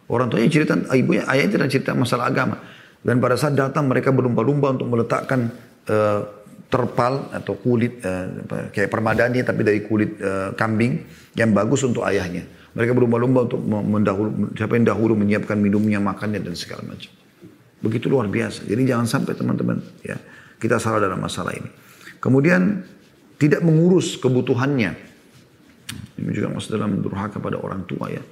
[0.07, 2.63] Orang tuanya cerita, ibunya, ayahnya tidak cerita masalah agama.
[3.03, 5.51] Dan pada saat datang mereka berlumba-lumba untuk meletakkan
[5.91, 6.22] uh,
[6.68, 11.03] terpal atau kulit uh, kayak permadani tapi dari kulit uh, kambing
[11.36, 12.43] yang bagus untuk ayahnya.
[12.72, 17.16] Mereka berlumba-lumba untuk mendahulu, siapa yang dahulu menyiapkan minumnya, makannya dan segala macam.
[17.88, 18.67] Begitu luar biasa.
[18.67, 20.19] Jadi jangan sampai teman-teman ya
[20.59, 21.71] kita salah dalam masalah ini.
[22.19, 22.83] Kemudian
[23.39, 24.91] tidak mengurus kebutuhannya.
[26.19, 28.23] Ini juga masuk dalam durhaka pada orang tua ya.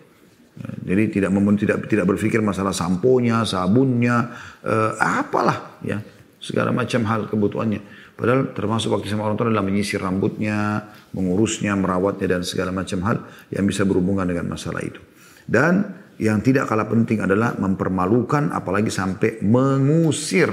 [0.88, 4.32] jadi tidak tidak tidak berpikir masalah samponya, sabunnya,
[4.64, 6.00] eh, apalah ya
[6.40, 7.82] segala macam hal kebutuhannya.
[8.16, 13.18] Padahal termasuk waktu sama orang tua adalah menyisir rambutnya, mengurusnya, merawatnya dan segala macam hal
[13.52, 15.04] yang bisa berhubungan dengan masalah itu.
[15.44, 20.48] Dan yang tidak kalah penting adalah mempermalukan apalagi sampai mengusir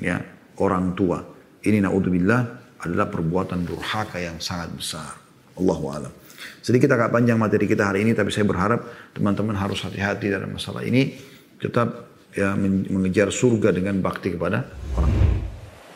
[0.00, 0.20] ya
[0.60, 1.20] orang tua.
[1.64, 2.40] Ini naudzubillah
[2.84, 5.12] adalah perbuatan durhaka yang sangat besar.
[5.56, 6.12] Allahu a'lam.
[6.60, 8.84] Sedikit agak panjang materi kita hari ini tapi saya berharap
[9.16, 11.16] teman-teman harus hati-hati dalam masalah ini
[11.56, 15.53] tetap ya mengejar surga dengan bakti kepada orang tua.